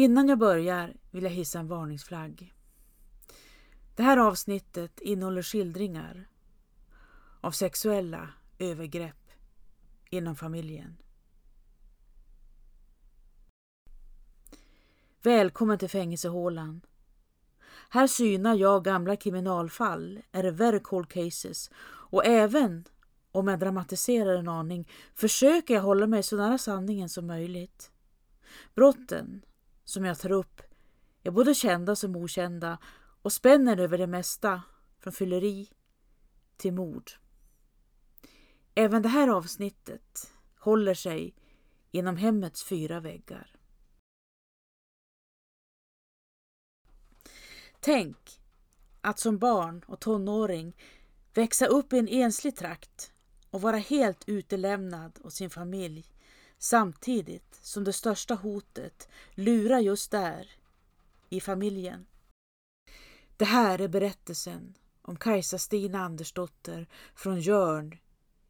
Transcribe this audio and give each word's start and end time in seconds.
Innan 0.00 0.28
jag 0.28 0.38
börjar 0.38 0.96
vill 1.10 1.24
jag 1.24 1.30
hissa 1.30 1.58
en 1.58 1.68
varningsflagg. 1.68 2.54
Det 3.94 4.02
här 4.02 4.16
avsnittet 4.16 5.00
innehåller 5.00 5.42
skildringar 5.42 6.28
av 7.40 7.50
sexuella 7.50 8.28
övergrepp 8.58 9.30
inom 10.10 10.36
familjen. 10.36 10.96
Välkommen 15.22 15.78
till 15.78 15.90
fängelsehålan. 15.90 16.80
Här 17.90 18.06
synar 18.06 18.54
jag 18.54 18.84
gamla 18.84 19.16
kriminalfall, 19.16 20.20
är 20.32 20.50
very 20.50 20.80
cold 20.80 21.08
cases 21.08 21.70
och 21.86 22.26
även 22.26 22.84
om 23.32 23.48
jag 23.48 23.58
dramatiserar 23.58 24.34
en 24.38 24.48
aning 24.48 24.88
försöker 25.14 25.74
jag 25.74 25.82
hålla 25.82 26.06
mig 26.06 26.22
så 26.22 26.36
nära 26.36 26.58
sanningen 26.58 27.08
som 27.08 27.26
möjligt. 27.26 27.90
Brotten 28.74 29.42
som 29.88 30.04
jag 30.04 30.18
tar 30.18 30.32
upp 30.32 30.62
är 31.22 31.30
både 31.30 31.54
kända 31.54 31.96
som 31.96 32.16
okända 32.16 32.78
och 33.22 33.32
spänner 33.32 33.76
över 33.76 33.98
det 33.98 34.06
mesta 34.06 34.62
från 34.98 35.12
fylleri 35.12 35.70
till 36.56 36.72
mord. 36.72 37.10
Även 38.74 39.02
det 39.02 39.08
här 39.08 39.28
avsnittet 39.28 40.32
håller 40.58 40.94
sig 40.94 41.34
inom 41.90 42.16
hemmets 42.16 42.64
fyra 42.64 43.00
väggar. 43.00 43.56
Tänk 47.80 48.40
att 49.00 49.20
som 49.20 49.38
barn 49.38 49.84
och 49.86 50.00
tonåring 50.00 50.76
växa 51.34 51.66
upp 51.66 51.92
i 51.92 51.98
en 51.98 52.08
enslig 52.08 52.56
trakt 52.56 53.12
och 53.50 53.60
vara 53.60 53.76
helt 53.76 54.28
utelämnad 54.28 55.18
åt 55.24 55.32
sin 55.32 55.50
familj 55.50 56.17
samtidigt 56.58 57.58
som 57.62 57.84
det 57.84 57.92
största 57.92 58.34
hotet 58.34 59.08
lurar 59.34 59.78
just 59.78 60.10
där, 60.10 60.50
i 61.28 61.40
familjen. 61.40 62.06
Det 63.36 63.44
här 63.44 63.80
är 63.80 63.88
berättelsen 63.88 64.74
om 65.02 65.16
Kajsa-Stina 65.16 65.98
Andersdotter 65.98 66.88
från 67.14 67.40
Jörn 67.40 67.98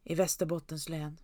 i 0.04 0.14
Västerbottens 0.14 0.88
län. 0.88 1.18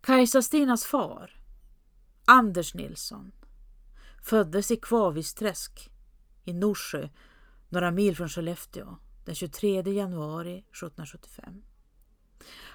Kajsa-Stinas 0.00 0.84
far, 0.84 1.42
Anders 2.24 2.74
Nilsson, 2.74 3.32
föddes 4.22 4.70
i 4.70 4.76
Kvavisträsk 4.76 5.90
i 6.44 6.52
Norsjö, 6.52 7.08
några 7.68 7.90
mil 7.90 8.16
från 8.16 8.28
Skellefteå, 8.28 8.96
den 9.24 9.34
23 9.34 9.82
januari 9.82 10.58
1775. 10.58 11.62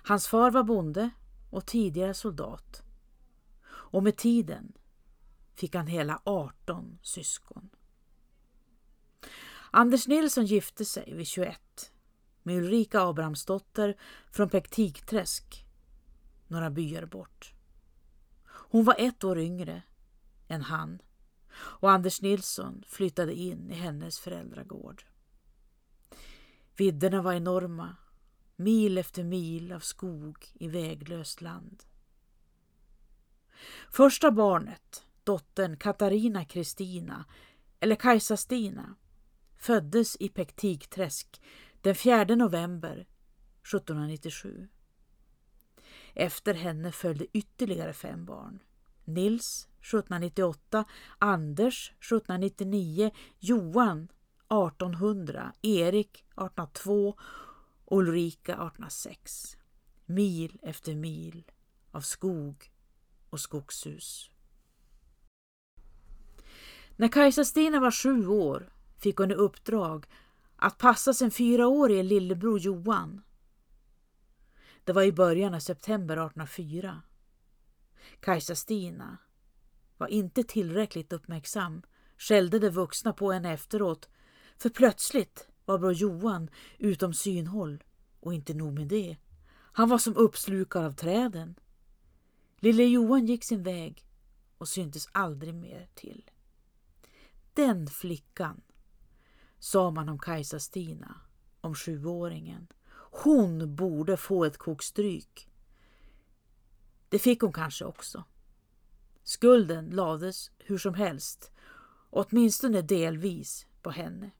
Hans 0.04 0.28
far 0.28 0.52
var 0.52 0.64
bonde 0.64 1.10
och 1.50 1.66
tidigare 1.66 2.14
soldat. 2.14 2.84
Och 3.68 4.04
med 4.04 4.18
tiden 4.18 4.74
fick 5.56 5.76
han 5.76 5.88
hela 5.88 6.22
18 6.24 7.00
syskon. 7.02 7.70
Anders 9.72 10.08
Nilsson 10.08 10.46
gifte 10.46 10.86
sig 10.86 11.14
vid 11.16 11.28
21 11.28 11.92
med 12.44 12.58
Ulrika 12.58 13.02
Abrahamsdotter 13.02 13.98
från 14.32 14.50
Pektikträsk, 14.50 15.66
några 16.48 16.70
byar 16.70 17.06
bort. 17.06 17.54
Hon 18.46 18.84
var 18.84 18.96
ett 18.98 19.24
år 19.24 19.40
yngre 19.40 19.84
än 20.48 20.62
han 20.62 21.02
och 21.56 21.92
Anders 21.92 22.22
Nilsson 22.22 22.84
flyttade 22.88 23.34
in 23.34 23.72
i 23.72 23.74
hennes 23.74 24.20
föräldragård. 24.20 25.04
Vidderna 26.78 27.22
var 27.22 27.34
enorma 27.34 27.96
mil 28.56 28.98
efter 28.98 29.24
mil 29.24 29.72
av 29.72 29.80
skog 29.80 30.46
i 30.54 30.68
väglöst 30.68 31.42
land. 31.42 31.84
Första 33.92 34.32
barnet, 34.32 35.06
dottern 35.24 35.78
Katarina 35.78 36.46
Kristina, 36.46 37.26
eller 37.80 37.96
Kajsa-Stina, 37.96 38.96
föddes 39.58 40.18
i 40.20 40.30
Pektikträsk 40.30 41.42
den 41.82 41.96
4 41.96 42.24
november 42.24 43.08
1797. 43.64 44.68
Efter 46.14 46.54
henne 46.54 46.92
följde 46.92 47.38
ytterligare 47.38 47.94
fem 47.94 48.26
barn. 48.26 48.60
Nils 49.04 49.68
1798, 49.80 50.86
Anders 51.20 51.90
1799, 51.90 53.12
Johan 53.40 54.08
1800, 54.50 55.54
Erik 55.62 56.16
1802 56.16 57.16
Ulrika 57.86 58.52
1806. 58.52 59.58
Mil 60.06 60.60
efter 60.64 60.96
mil 60.96 61.52
av 61.92 62.02
skog 62.02 62.72
och 63.30 63.40
skogshus. 63.40 64.32
När 66.96 67.08
Kajsa-Stina 67.08 67.80
var 67.80 67.92
sju 67.92 68.28
år 68.28 68.74
fick 68.98 69.18
hon 69.18 69.32
i 69.32 69.34
uppdrag 69.34 70.06
att 70.56 70.78
passa 70.78 71.14
sin 71.14 71.32
fyraårige 71.32 72.04
lillebror 72.04 72.60
Johan. 72.60 73.22
Det 74.84 74.94
var 74.94 75.04
i 75.04 75.12
början 75.12 75.54
av 75.54 75.60
september 75.60 76.14
1804. 76.14 77.02
Kajsa-Stina 78.20 79.18
var 79.98 80.08
inte 80.08 80.44
tillräckligt 80.44 81.14
uppmärksam, 81.14 81.82
skällde 82.18 82.60
de 82.60 82.70
vuxna 82.70 83.14
på 83.14 83.32
henne 83.32 83.54
efteråt, 83.54 84.10
för 84.58 84.70
plötsligt 84.70 85.48
var 85.66 85.78
bror 85.78 85.94
Johan 85.94 86.50
utom 86.78 87.14
synhåll 87.14 87.84
och 88.20 88.34
inte 88.34 88.54
nog 88.54 88.74
med 88.74 88.88
det. 88.88 89.18
Han 89.54 89.90
var 89.90 89.98
som 89.98 90.16
uppslukad 90.16 90.86
av 90.86 90.92
träden. 90.92 91.56
Lille 92.60 92.84
Johan 92.84 93.26
gick 93.26 93.44
sin 93.44 93.64
väg 93.64 94.06
och 94.58 94.68
syntes 94.68 95.08
aldrig 95.12 95.54
mer 95.54 95.88
till. 95.94 96.30
Den 97.54 97.88
flickan, 97.88 98.62
sa 99.60 99.92
man 99.92 100.10
om 100.10 100.20
Kajsa-Stina, 100.20 101.16
om 101.62 101.76
sjuåringen. 101.76 102.68
Hon 103.24 103.76
borde 103.76 104.18
få 104.18 104.46
ett 104.46 104.58
kokstryk. 104.58 105.50
Det 107.10 107.20
fick 107.20 107.42
hon 107.42 107.54
kanske 107.54 107.86
också. 107.86 108.24
Skulden 109.24 109.90
lades 109.90 110.52
hur 110.58 110.78
som 110.78 110.94
helst, 110.94 111.52
åtminstone 112.10 112.82
delvis, 112.82 113.68
på 113.82 113.92
henne. 113.92 114.32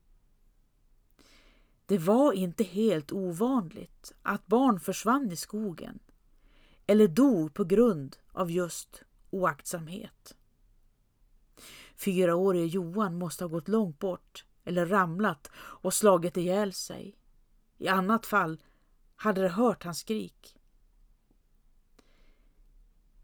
Det 1.86 1.98
var 1.98 2.32
inte 2.32 2.64
helt 2.64 3.12
ovanligt 3.12 4.12
att 4.22 4.46
barn 4.46 4.80
försvann 4.80 5.30
i 5.30 5.36
skogen 5.36 5.98
eller 6.86 7.08
dog 7.08 7.54
på 7.54 7.64
grund 7.64 8.16
av 8.32 8.50
just 8.50 9.02
oaktsamhet. 9.30 10.36
Fyraårige 11.96 12.66
Johan 12.66 13.18
måste 13.18 13.44
ha 13.44 13.48
gått 13.48 13.68
långt 13.68 13.98
bort 13.98 14.44
eller 14.64 14.86
ramlat 14.86 15.50
och 15.56 15.94
slagit 15.94 16.36
ihjäl 16.36 16.72
sig. 16.72 17.18
I 17.78 17.88
annat 17.88 18.26
fall 18.26 18.62
hade 19.16 19.42
de 19.42 19.48
hört 19.48 19.84
hans 19.84 19.98
skrik. 19.98 20.56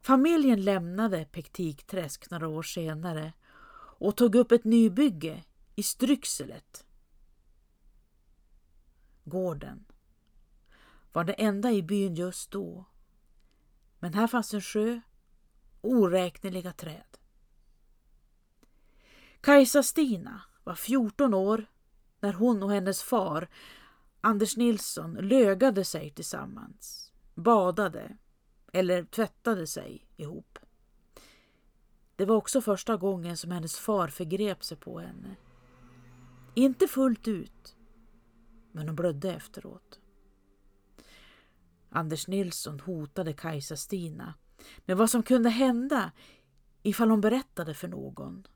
Familjen 0.00 0.65
lämnade 0.65 1.25
Pektikträsk 1.25 2.31
några 2.31 2.49
år 2.49 2.62
senare 2.62 3.33
och 3.99 4.17
tog 4.17 4.34
upp 4.34 4.53
ett 4.53 4.65
nybygge 4.65 5.44
i 5.75 5.83
Stryxelet 5.83 6.84
Gården 9.25 9.84
var 11.12 11.25
det 11.25 11.33
enda 11.33 11.72
i 11.72 11.83
byn 11.83 12.15
just 12.15 12.50
då. 12.50 12.84
Men 13.99 14.15
här 14.15 14.27
fanns 14.27 14.55
en 14.55 14.60
sjö 14.60 15.00
och 15.81 15.91
oräkneliga 15.91 16.72
träd. 16.72 17.19
Kajsa-Stina 19.41 20.43
var 20.65 20.75
14 20.75 21.34
år 21.34 21.66
när 22.21 22.32
hon 22.32 22.62
och 22.62 22.71
hennes 22.71 23.03
far 23.03 23.49
Anders 24.21 24.56
Nilsson 24.56 25.15
lögade 25.15 25.84
sig 25.84 26.11
tillsammans, 26.11 27.12
badade 27.34 28.16
eller 28.72 29.05
tvättade 29.05 29.66
sig 29.66 30.06
ihop. 30.16 30.59
Det 32.17 32.25
var 32.25 32.37
också 32.37 32.61
första 32.61 32.97
gången 32.97 33.37
som 33.37 33.50
hennes 33.50 33.79
far 33.79 34.08
förgrep 34.08 34.64
sig 34.64 34.76
på 34.76 34.99
henne. 34.99 35.37
Inte 36.55 36.88
fullt 36.88 37.29
ut, 37.29 37.76
men 38.73 38.89
hon 38.89 38.97
blödde 38.97 39.33
efteråt. 39.33 40.01
Anders 41.91 42.29
Nilsson 42.29 42.81
hotade 42.81 43.33
Kajsa-Stina 43.33 44.35
med 44.85 44.97
vad 44.97 45.11
som 45.11 45.23
kunde 45.23 45.51
hända 45.51 46.13
ifall 46.83 47.11
hon 47.11 47.21
berättade 47.21 47.75
för 47.75 47.89
någon. 47.89 48.47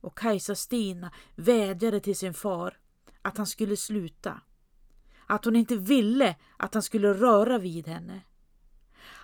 Och 0.00 0.18
Kajsa-Stina 0.18 1.12
vädjade 1.34 2.00
till 2.00 2.16
sin 2.16 2.34
far 2.34 2.78
att 3.22 3.36
han 3.36 3.46
skulle 3.46 3.76
sluta. 3.76 4.40
Att 5.26 5.44
hon 5.44 5.56
inte 5.56 5.76
ville 5.76 6.36
att 6.56 6.74
han 6.74 6.82
skulle 6.82 7.14
röra 7.14 7.58
vid 7.58 7.88
henne. 7.88 8.22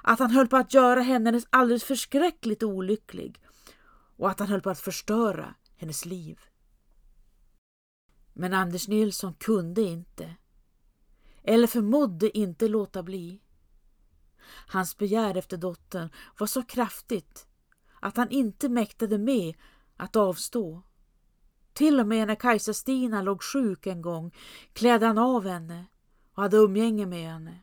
Att 0.02 0.18
han 0.18 0.30
höll 0.30 0.48
på 0.48 0.56
att 0.56 0.74
göra 0.74 1.00
henne 1.00 1.42
alldeles 1.50 1.84
förskräckligt 1.84 2.62
olycklig 2.62 3.42
och 4.16 4.30
att 4.30 4.38
han 4.38 4.48
höll 4.48 4.60
på 4.60 4.70
att 4.70 4.80
förstöra 4.80 5.54
hennes 5.76 6.04
liv. 6.04 6.40
Men 8.38 8.54
Anders 8.54 8.88
Nilsson 8.88 9.34
kunde 9.34 9.82
inte 9.82 10.36
eller 11.42 11.66
förmådde 11.66 12.38
inte 12.38 12.68
låta 12.68 13.02
bli. 13.02 13.40
Hans 14.66 14.96
begär 14.96 15.36
efter 15.36 15.56
dottern 15.56 16.08
var 16.38 16.46
så 16.46 16.62
kraftigt 16.62 17.46
att 18.00 18.16
han 18.16 18.30
inte 18.30 18.68
mäktade 18.68 19.18
med 19.18 19.54
att 19.96 20.16
avstå. 20.16 20.82
Till 21.72 22.00
och 22.00 22.06
med 22.06 22.26
när 22.26 22.34
Kajsa 22.34 22.74
Stina 22.74 23.22
låg 23.22 23.42
sjuk 23.42 23.86
en 23.86 24.02
gång 24.02 24.34
klädde 24.72 25.06
han 25.06 25.18
av 25.18 25.46
henne 25.46 25.86
och 26.32 26.42
hade 26.42 26.56
umgänge 26.56 27.06
med 27.06 27.32
henne. 27.32 27.60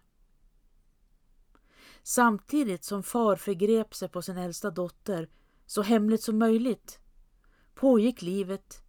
Samtidigt 2.04 2.84
som 2.84 3.04
far 3.04 3.36
förgrep 3.36 3.96
sig 3.96 4.10
på 4.10 4.22
sin 4.22 4.38
äldsta 4.38 4.72
dotter 4.72 5.30
så 5.66 5.81
hemligt 5.81 6.24
som 6.24 6.38
möjligt 6.38 7.00
pågick 7.76 8.22
livet 8.22 8.84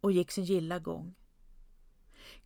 och 0.00 0.12
gick 0.12 0.30
sin 0.30 0.44
gilla 0.44 0.78
gång. 0.78 1.14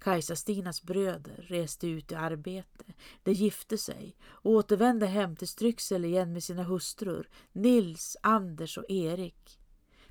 Kajsa-Stinas 0.01 0.83
bröder 0.83 1.47
reste 1.49 1.89
ut 1.89 2.13
i 2.13 2.15
arbete. 2.15 2.85
De 3.23 3.33
gifte 3.33 3.79
sig 3.79 4.17
och 4.23 4.51
återvände 4.51 5.07
hem 5.07 5.37
till 5.37 5.49
Stryksel 5.49 6.05
igen 6.05 6.33
med 6.33 6.45
sina 6.45 6.63
hustrur 6.63 7.29
Nils, 7.53 8.17
Anders 8.23 8.79
och 8.79 8.91
Erik. 8.91 9.61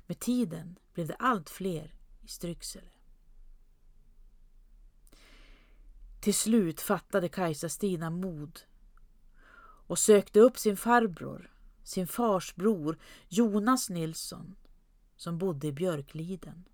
Med 0.06 0.18
tiden 0.18 0.78
blev 0.92 1.06
det 1.06 1.14
allt 1.14 1.50
fler 1.50 1.94
i 2.20 2.28
Stryksele. 2.28 2.90
Till 6.20 6.34
slut 6.34 6.80
fattade 6.80 7.28
Kajsa-Stina 7.28 8.10
mod 8.10 8.60
och 9.86 9.98
sökte 9.98 10.40
upp 10.40 10.58
sin 10.58 10.76
farbror, 10.76 11.50
sin 11.82 12.06
fars 12.06 12.54
bror 12.54 12.98
Jonas 13.28 13.90
Nilsson 13.90 14.56
som 15.16 15.38
bodde 15.38 15.66
i 15.66 15.72
Björkliden. 15.72 16.64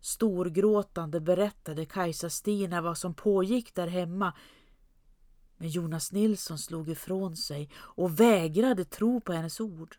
Storgråtande 0.00 1.20
berättade 1.20 1.84
Kajsa-Stina 1.84 2.80
vad 2.80 2.98
som 2.98 3.14
pågick 3.14 3.74
där 3.74 3.86
hemma. 3.86 4.34
Men 5.56 5.68
Jonas 5.68 6.12
Nilsson 6.12 6.58
slog 6.58 6.88
ifrån 6.88 7.36
sig 7.36 7.70
och 7.76 8.20
vägrade 8.20 8.84
tro 8.84 9.20
på 9.20 9.32
hennes 9.32 9.60
ord. 9.60 9.96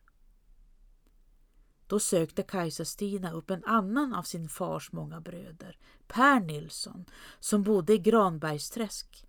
Då 1.88 2.00
sökte 2.00 2.44
Kajsa-Stina 2.44 3.31
upp 3.31 3.50
en 3.50 3.63
annan 3.63 4.13
av 4.13 4.24
sin 4.24 4.50
fars 4.50 4.92
många 4.92 5.22
bröder, 5.22 5.78
Per 6.07 6.40
Nilsson, 6.40 7.06
som 7.40 7.63
bodde 7.63 7.94
i 7.94 7.98
Granbergsträsk. 7.98 9.25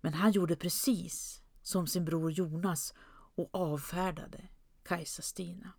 Men 0.00 0.14
han 0.14 0.32
gjorde 0.32 0.56
precis 0.56 1.42
som 1.62 1.86
sin 1.86 2.04
bror 2.04 2.30
Jonas 2.30 2.94
och 3.34 3.48
avfärdade 3.52 4.48
Kajsa-Stina. 4.82 5.72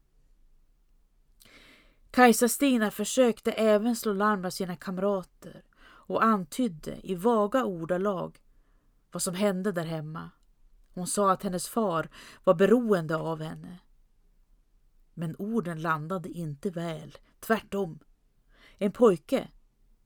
Kajsa-Stina 2.17 2.91
försökte 2.91 3.51
även 3.51 3.95
slå 3.95 4.13
larm 4.13 4.45
av 4.45 4.49
sina 4.49 4.75
kamrater 4.75 5.63
och 5.81 6.23
antydde 6.23 6.99
i 7.03 7.15
vaga 7.15 7.65
ordalag 7.65 8.41
vad 9.11 9.21
som 9.21 9.35
hände 9.35 9.71
där 9.71 9.85
hemma. 9.85 10.29
Hon 10.93 11.07
sa 11.07 11.31
att 11.31 11.43
hennes 11.43 11.67
far 11.67 12.09
var 12.43 12.53
beroende 12.53 13.15
av 13.15 13.41
henne. 13.41 13.79
Men 15.13 15.35
orden 15.39 15.81
landade 15.81 16.29
inte 16.29 16.69
väl, 16.69 17.17
tvärtom. 17.39 17.99
En 18.77 18.91
pojke 18.91 19.47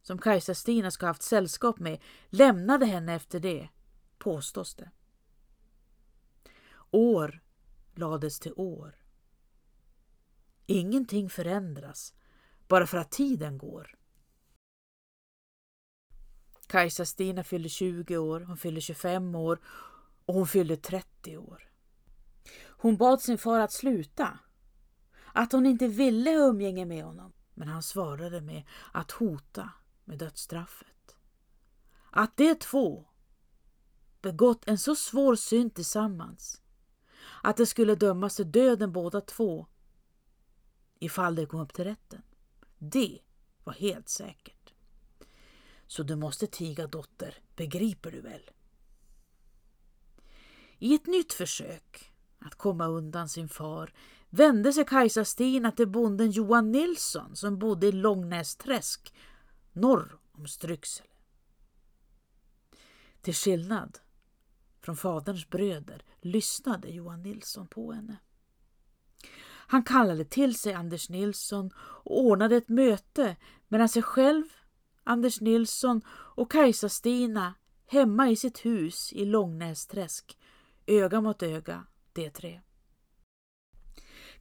som 0.01 0.17
Kajsa-Stina 0.17 0.91
ska 0.91 1.05
ha 1.05 1.09
haft 1.09 1.21
sällskap 1.21 1.79
med 1.79 1.99
lämnade 2.29 2.85
henne 2.85 3.13
efter 3.13 3.39
det, 3.39 3.69
påstås 4.17 4.75
det. 4.75 4.91
År 6.91 7.41
lades 7.95 8.39
till 8.39 8.53
år. 8.55 9.00
Ingenting 10.71 11.29
förändras 11.29 12.13
bara 12.67 12.87
för 12.87 12.97
att 12.97 13.11
tiden 13.11 13.57
går. 13.57 13.95
Kajsa-Stina 16.67 17.43
fyllde 17.43 17.69
20 17.69 18.17
år, 18.17 18.39
hon 18.39 18.57
fyllde 18.57 18.81
25 18.81 19.35
år 19.35 19.59
och 20.25 20.33
hon 20.33 20.47
fyllde 20.47 20.77
30 20.77 21.37
år. 21.37 21.71
Hon 22.67 22.97
bad 22.97 23.21
sin 23.21 23.37
far 23.37 23.59
att 23.59 23.71
sluta, 23.71 24.39
att 25.33 25.51
hon 25.51 25.65
inte 25.65 25.87
ville 25.87 26.29
ha 26.29 26.47
umgänge 26.47 26.85
med 26.85 27.03
honom, 27.03 27.33
men 27.53 27.67
han 27.67 27.83
svarade 27.83 28.41
med 28.41 28.63
att 28.91 29.11
hota 29.11 29.69
med 30.05 30.17
dödsstraffet. 30.17 31.15
Att 32.09 32.37
de 32.37 32.55
två 32.55 33.05
begått 34.21 34.67
en 34.67 34.77
så 34.77 34.95
svår 34.95 35.35
synd 35.35 35.75
tillsammans 35.75 36.61
att 37.43 37.57
de 37.57 37.65
skulle 37.65 37.95
dömas 37.95 38.35
till 38.35 38.51
döden 38.51 38.91
båda 38.91 39.21
två 39.21 39.67
ifall 41.01 41.35
det 41.35 41.45
kom 41.45 41.59
upp 41.59 41.73
till 41.73 41.83
rätten. 41.83 42.21
Det 42.77 43.19
var 43.63 43.73
helt 43.73 44.09
säkert. 44.09 44.73
Så 45.87 46.03
du 46.03 46.15
måste 46.15 46.47
tiga 46.47 46.87
dotter, 46.87 47.37
begriper 47.55 48.11
du 48.11 48.21
väl? 48.21 48.49
I 50.77 50.95
ett 50.95 51.07
nytt 51.07 51.33
försök 51.33 52.11
att 52.39 52.55
komma 52.55 52.87
undan 52.87 53.29
sin 53.29 53.49
far 53.49 53.93
vände 54.29 54.73
sig 54.73 54.85
Kajsa-Stina 54.85 55.71
till 55.71 55.87
bonden 55.87 56.31
Johan 56.31 56.71
Nilsson 56.71 57.35
som 57.35 57.59
bodde 57.59 57.87
i 57.87 57.91
Långnästräsk 57.91 59.13
norr 59.71 60.19
om 60.31 60.47
Stryksele. 60.47 61.09
Till 63.21 63.33
skillnad 63.33 63.99
från 64.79 64.97
faderns 64.97 65.49
bröder 65.49 66.03
lyssnade 66.21 66.89
Johan 66.89 67.21
Nilsson 67.21 67.67
på 67.67 67.91
henne. 67.91 68.17
Han 69.71 69.83
kallade 69.83 70.25
till 70.25 70.55
sig 70.55 70.73
Anders 70.73 71.09
Nilsson 71.09 71.71
och 71.77 72.19
ordnade 72.19 72.55
ett 72.55 72.69
möte 72.69 73.35
mellan 73.67 73.89
sig 73.89 74.01
själv, 74.01 74.43
Anders 75.03 75.41
Nilsson 75.41 76.01
och 76.09 76.51
Kajsa-Stina 76.51 77.53
hemma 77.87 78.29
i 78.29 78.35
sitt 78.35 78.65
hus 78.65 79.13
i 79.13 79.25
Långnästräsk, 79.25 80.37
öga 80.85 81.21
mot 81.21 81.43
öga, 81.43 81.85
de 82.13 82.29
tre. 82.29 82.61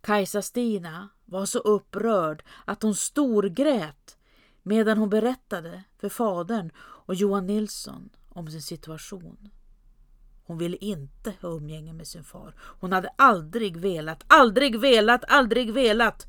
Kajsa-Stina 0.01 1.09
var 1.25 1.47
så 1.47 1.59
upprörd 1.59 2.45
att 2.65 2.83
hon 2.83 2.95
storgrät 2.95 4.19
medan 4.63 4.99
hon 4.99 5.11
berättade 5.11 5.85
för 5.99 6.09
fadern 6.09 6.71
och 6.79 7.15
Johan 7.15 7.47
Nilsson 7.47 8.11
om 8.29 8.51
sin 8.51 8.63
situation. 8.63 9.51
Hon 10.51 10.59
ville 10.59 10.77
inte 10.77 11.35
ha 11.41 11.49
umgänge 11.49 11.93
med 11.93 12.07
sin 12.07 12.25
far. 12.25 12.55
Hon 12.59 12.93
hade 12.93 13.09
aldrig 13.17 13.77
velat, 13.77 14.25
aldrig 14.27 14.81
velat, 14.81 15.25
aldrig 15.29 15.73
velat. 15.73 16.27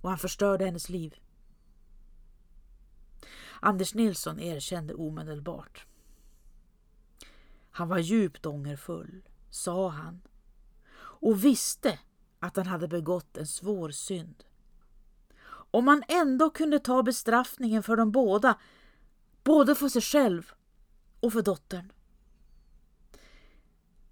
Och 0.00 0.08
han 0.08 0.18
förstörde 0.18 0.64
hennes 0.64 0.88
liv. 0.88 1.14
Anders 3.60 3.94
Nilsson 3.94 4.40
erkände 4.40 4.94
omedelbart. 4.94 5.86
Han 7.70 7.88
var 7.88 7.98
djupt 7.98 8.46
ångerfull, 8.46 9.22
sa 9.50 9.88
han, 9.88 10.20
och 10.96 11.44
visste 11.44 11.98
att 12.38 12.56
han 12.56 12.66
hade 12.66 12.88
begått 12.88 13.36
en 13.36 13.46
svår 13.46 13.90
synd. 13.90 14.44
Om 15.70 15.88
han 15.88 16.02
ändå 16.08 16.50
kunde 16.50 16.78
ta 16.78 17.02
bestraffningen 17.02 17.82
för 17.82 17.96
dem 17.96 18.12
båda, 18.12 18.58
både 19.44 19.74
för 19.74 19.88
sig 19.88 20.02
själv 20.02 20.52
och 21.20 21.32
för 21.32 21.42
dottern. 21.42 21.92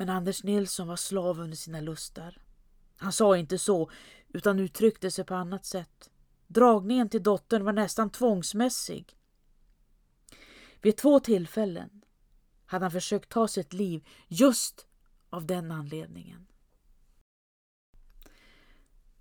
Men 0.02 0.08
Anders 0.08 0.44
Nilsson 0.44 0.88
var 0.88 0.96
slav 0.96 1.40
under 1.40 1.56
sina 1.56 1.80
lustar. 1.80 2.42
Han 2.96 3.12
sa 3.12 3.36
inte 3.36 3.58
så, 3.58 3.90
utan 4.28 4.58
uttryckte 4.58 5.10
sig 5.10 5.24
på 5.24 5.34
annat 5.34 5.64
sätt. 5.64 6.10
Dragningen 6.46 7.08
till 7.08 7.22
dottern 7.22 7.64
var 7.64 7.72
nästan 7.72 8.10
tvångsmässig. 8.10 9.16
Vid 10.80 10.96
två 10.96 11.20
tillfällen 11.20 12.04
hade 12.66 12.84
han 12.84 12.92
försökt 12.92 13.28
ta 13.28 13.48
sitt 13.48 13.72
liv 13.72 14.08
just 14.28 14.86
av 15.30 15.46
den 15.46 15.70
anledningen. 15.70 16.46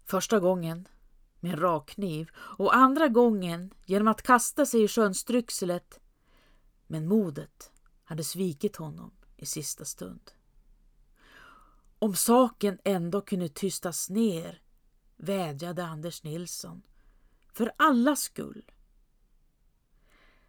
Första 0.05 0.39
gången 0.39 0.87
med 1.39 1.53
en 1.53 1.59
rakkniv 1.59 2.29
och 2.35 2.75
andra 2.75 3.07
gången 3.07 3.73
genom 3.85 4.07
att 4.07 4.21
kasta 4.21 4.65
sig 4.65 4.83
i 4.83 4.87
sjön 4.87 5.15
Stryxelet. 5.15 5.99
Men 6.87 7.07
modet 7.07 7.71
hade 8.03 8.23
svikit 8.23 8.75
honom 8.75 9.11
i 9.37 9.45
sista 9.45 9.85
stund. 9.85 10.31
Om 12.03 12.15
saken 12.15 12.79
ändå 12.83 13.21
kunde 13.21 13.49
tystas 13.49 14.09
ner, 14.09 14.61
vädjade 15.17 15.85
Anders 15.85 16.23
Nilsson. 16.23 16.81
För 17.53 17.71
allas 17.77 18.21
skull. 18.21 18.71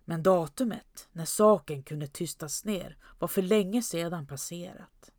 Men 0.04 0.22
datumet 0.22 1.08
när 1.12 1.24
saken 1.24 1.82
kunde 1.82 2.06
tystas 2.06 2.64
ner 2.64 2.96
var 3.18 3.28
för 3.28 3.42
länge 3.42 3.82
sedan 3.82 4.26
passerat. 4.26 5.12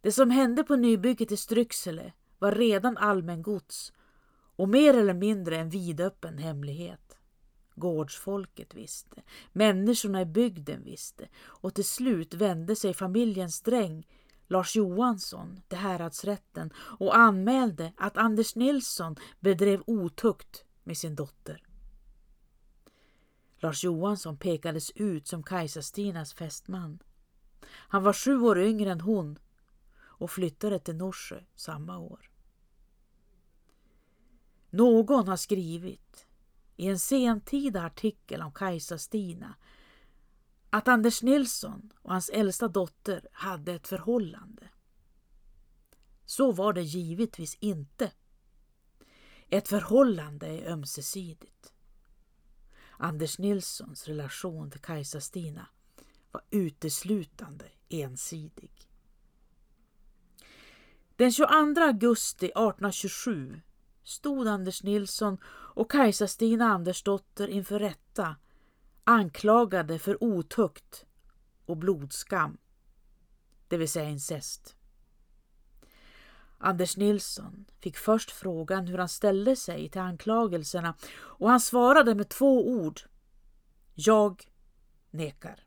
Det 0.00 0.12
som 0.12 0.30
hände 0.30 0.64
på 0.64 0.76
nybygget 0.76 1.32
i 1.32 1.36
Stryksele 1.36 2.12
var 2.38 2.52
redan 2.52 2.96
allmängods 2.96 3.92
och 4.56 4.68
mer 4.68 4.94
eller 4.94 5.14
mindre 5.14 5.56
en 5.56 5.70
vidöppen 5.70 6.38
hemlighet. 6.38 7.18
Gårdsfolket 7.74 8.74
visste, 8.74 9.22
människorna 9.52 10.20
i 10.20 10.26
bygden 10.26 10.84
visste 10.84 11.28
och 11.44 11.74
till 11.74 11.88
slut 11.88 12.34
vände 12.34 12.76
sig 12.76 12.94
familjens 12.94 13.60
dräng 13.60 14.06
Lars 14.52 14.76
Johansson 14.76 15.62
till 15.68 15.78
häradsrätten 15.78 16.72
och 16.76 17.16
anmälde 17.16 17.92
att 17.96 18.16
Anders 18.16 18.54
Nilsson 18.54 19.16
bedrev 19.40 19.82
otukt 19.86 20.64
med 20.84 20.96
sin 20.96 21.14
dotter. 21.14 21.66
Lars 23.58 23.84
Johansson 23.84 24.36
pekades 24.36 24.90
ut 24.90 25.28
som 25.28 25.42
Kajsa-Stinas 25.42 26.34
fästman. 26.34 26.98
Han 27.66 28.02
var 28.02 28.12
sju 28.12 28.40
år 28.40 28.58
yngre 28.58 28.90
än 28.92 29.00
hon 29.00 29.38
och 30.00 30.30
flyttade 30.30 30.78
till 30.78 30.96
Norsjö 30.96 31.40
samma 31.54 31.98
år. 31.98 32.30
Någon 34.70 35.28
har 35.28 35.36
skrivit 35.36 36.26
i 36.76 36.86
en 36.86 36.98
sentida 36.98 37.82
artikel 37.82 38.42
om 38.42 38.52
Kajsa-Stina 38.52 39.54
att 40.74 40.88
Anders 40.88 41.22
Nilsson 41.22 41.92
och 42.02 42.12
hans 42.12 42.28
äldsta 42.28 42.68
dotter 42.68 43.28
hade 43.32 43.72
ett 43.72 43.88
förhållande. 43.88 44.68
Så 46.24 46.52
var 46.52 46.72
det 46.72 46.82
givetvis 46.82 47.54
inte. 47.60 48.12
Ett 49.48 49.68
förhållande 49.68 50.46
är 50.46 50.72
ömsesidigt. 50.72 51.72
Anders 52.98 53.38
Nilssons 53.38 54.08
relation 54.08 54.70
till 54.70 54.80
Kajsa-Stina 54.80 55.66
var 56.30 56.42
uteslutande 56.50 57.64
ensidig. 57.88 58.72
Den 61.16 61.32
22 61.32 61.50
augusti 61.80 62.46
1827 62.46 63.60
stod 64.04 64.48
Anders 64.48 64.82
Nilsson 64.82 65.38
och 65.46 65.90
Kajsa-Stina 65.90 66.64
Andersdotter 66.64 67.48
inför 67.48 67.78
rätta 67.78 68.36
anklagade 69.04 69.98
för 69.98 70.24
otukt 70.24 71.06
och 71.66 71.76
blodskam, 71.76 72.58
det 73.68 73.76
vill 73.76 73.88
säga 73.88 74.08
incest. 74.08 74.76
Anders 76.58 76.96
Nilsson 76.96 77.64
fick 77.80 77.96
först 77.96 78.30
frågan 78.30 78.86
hur 78.86 78.98
han 78.98 79.08
ställde 79.08 79.56
sig 79.56 79.88
till 79.88 80.00
anklagelserna 80.00 80.94
och 81.14 81.50
han 81.50 81.60
svarade 81.60 82.14
med 82.14 82.28
två 82.28 82.68
ord. 82.68 83.00
Jag 83.94 84.48
nekar. 85.10 85.66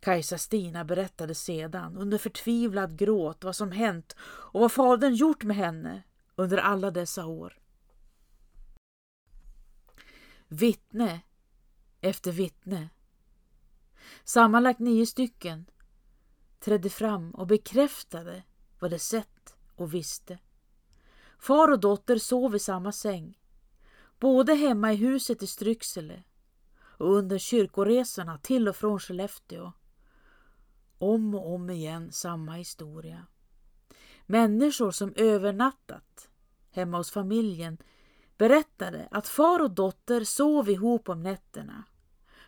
Kajsa-Stina 0.00 0.84
berättade 0.84 1.34
sedan 1.34 1.96
under 1.96 2.18
förtvivlad 2.18 2.98
gråt 2.98 3.44
vad 3.44 3.56
som 3.56 3.72
hänt 3.72 4.16
och 4.20 4.60
vad 4.60 4.72
fadern 4.72 5.14
gjort 5.14 5.42
med 5.44 5.56
henne 5.56 6.02
under 6.34 6.58
alla 6.58 6.90
dessa 6.90 7.26
år. 7.26 7.58
Vittne 10.48 11.20
efter 12.00 12.32
vittne, 12.32 12.88
sammanlagt 14.24 14.80
nio 14.80 15.06
stycken, 15.06 15.70
trädde 16.58 16.90
fram 16.90 17.30
och 17.30 17.46
bekräftade 17.46 18.42
vad 18.78 18.90
de 18.90 18.98
sett 18.98 19.56
och 19.74 19.94
visste. 19.94 20.38
Far 21.38 21.72
och 21.72 21.80
dotter 21.80 22.18
sov 22.18 22.56
i 22.56 22.58
samma 22.58 22.92
säng, 22.92 23.38
både 24.20 24.54
hemma 24.54 24.92
i 24.92 24.96
huset 24.96 25.42
i 25.42 25.46
Stryksele 25.46 26.22
och 26.78 27.16
under 27.16 27.38
kyrkoresorna 27.38 28.38
till 28.38 28.68
och 28.68 28.76
från 28.76 29.00
Skellefteå. 29.00 29.72
Om 30.98 31.34
och 31.34 31.54
om 31.54 31.70
igen 31.70 32.12
samma 32.12 32.52
historia. 32.52 33.26
Människor 34.26 34.90
som 34.90 35.12
övernattat 35.16 36.28
hemma 36.70 36.96
hos 36.96 37.10
familjen 37.10 37.78
berättade 38.38 39.08
att 39.10 39.28
far 39.28 39.62
och 39.62 39.70
dotter 39.70 40.24
sov 40.24 40.70
ihop 40.70 41.08
om 41.08 41.22
nätterna. 41.22 41.84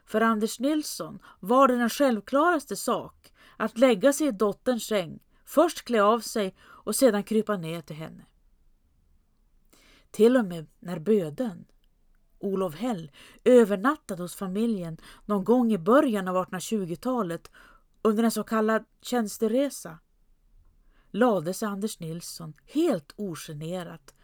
För 0.05 0.21
Anders 0.21 0.61
Nilsson 0.61 1.19
var 1.41 1.69
det 1.69 1.77
den 1.77 1.91
självklaraste 1.91 2.77
sak 2.77 3.33
att 3.57 3.79
lägga 3.79 4.13
sig 4.13 4.27
i 4.27 4.31
dotterns 4.31 4.87
säng, 4.87 5.19
först 5.45 5.85
klä 5.85 6.03
av 6.03 6.21
sig 6.21 6.57
och 6.61 6.97
sedan 6.97 7.23
krypa 7.23 7.57
ner 7.57 7.81
till 7.81 7.97
henne. 7.97 8.27
Till 10.11 10.37
och 10.37 10.45
med 10.45 10.67
när 10.79 10.99
böden, 10.99 11.65
Olof 12.39 12.75
Hell, 12.75 13.11
övernattade 13.45 14.23
hos 14.23 14.35
familjen 14.35 14.97
någon 15.25 15.45
gång 15.45 15.73
i 15.73 15.79
början 15.79 16.29
av 16.29 16.37
1820-talet 16.37 17.51
under 18.03 18.25
en 18.25 18.31
så 18.31 18.45
kallad 18.45 18.85
tjänsteresa 19.03 19.99
lade 21.11 21.55
sig 21.55 21.69
Anders 21.69 22.01
Nilsson 22.01 22.55
helt 22.67 23.13
ogenerat 23.17 24.15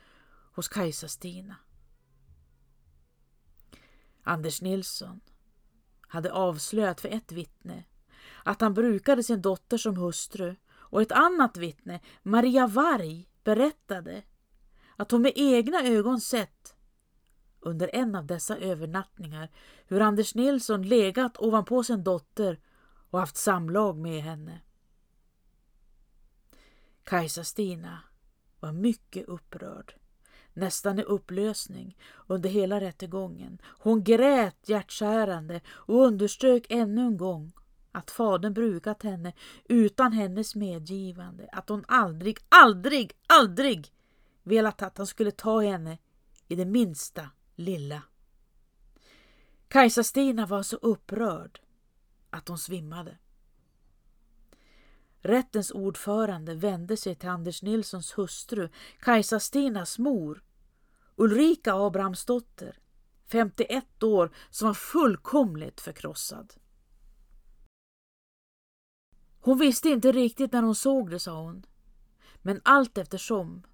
hos 0.54 0.68
Kajsa-Stina. 0.68 1.56
Anders 4.22 4.62
Nilsson 4.62 5.20
hade 6.00 6.32
avslöjat 6.32 7.00
för 7.00 7.08
ett 7.08 7.32
vittne 7.32 7.84
att 8.44 8.60
han 8.60 8.74
brukade 8.74 9.22
sin 9.22 9.42
dotter 9.42 9.78
som 9.78 9.96
hustru 9.96 10.56
och 10.72 11.02
ett 11.02 11.12
annat 11.12 11.56
vittne, 11.56 12.00
Maria 12.22 12.66
Varg, 12.66 13.28
berättade 13.44 14.22
att 14.96 15.10
hon 15.10 15.22
med 15.22 15.32
egna 15.36 15.82
ögon 15.82 16.20
sett 16.20 16.74
under 17.60 17.90
en 17.92 18.14
av 18.14 18.26
dessa 18.26 18.58
övernattningar 18.58 19.50
hur 19.86 20.00
Anders 20.00 20.34
Nilsson 20.34 20.82
legat 20.82 21.38
ovanpå 21.38 21.84
sin 21.84 22.04
dotter 22.04 22.60
och 23.10 23.20
haft 23.20 23.36
samlag 23.36 23.98
med 23.98 24.22
henne. 24.22 24.60
Kajsa-Stina 27.04 27.98
var 28.60 28.72
mycket 28.72 29.28
upprörd, 29.28 29.94
nästan 30.54 30.98
i 30.98 31.02
upplösning 31.02 31.96
under 32.26 32.50
hela 32.50 32.80
rättegången. 32.80 33.58
Hon 33.64 34.04
grät 34.04 34.68
hjärtskärande 34.68 35.60
och 35.68 36.04
underströk 36.04 36.66
ännu 36.68 37.00
en 37.00 37.16
gång 37.16 37.52
att 37.92 38.10
fadern 38.10 38.54
brukat 38.54 39.02
henne 39.02 39.32
utan 39.64 40.12
hennes 40.12 40.54
medgivande, 40.54 41.48
att 41.52 41.68
hon 41.68 41.84
aldrig, 41.88 42.38
aldrig, 42.48 43.12
aldrig 43.26 43.92
velat 44.42 44.82
att 44.82 44.98
han 44.98 45.06
skulle 45.06 45.30
ta 45.30 45.60
henne 45.60 45.98
i 46.48 46.56
det 46.56 46.64
minsta 46.64 47.30
lilla. 47.54 48.02
Kajsa-Stina 49.68 50.46
var 50.46 50.62
så 50.62 50.76
upprörd 50.76 51.60
att 52.30 52.48
hon 52.48 52.58
svimmade. 52.58 53.18
Rättens 55.24 55.70
ordförande 55.70 56.54
vände 56.54 56.96
sig 56.96 57.14
till 57.14 57.28
Anders 57.28 57.62
Nilssons 57.62 58.18
hustru, 58.18 58.68
Kajsa-Stinas 59.00 59.98
mor, 59.98 60.42
Ulrika 61.16 61.74
Abrahamsdotter, 61.74 62.78
51 63.26 64.02
år, 64.02 64.32
som 64.50 64.66
var 64.66 64.74
fullkomligt 64.74 65.80
förkrossad. 65.80 66.54
Hon 69.40 69.58
visste 69.58 69.88
inte 69.88 70.12
riktigt 70.12 70.52
när 70.52 70.62
hon 70.62 70.74
såg 70.74 71.10
det, 71.10 71.18
sa 71.18 71.42
hon. 71.42 71.66
Men 72.42 72.60
allt 72.64 72.98
eftersom 72.98 73.66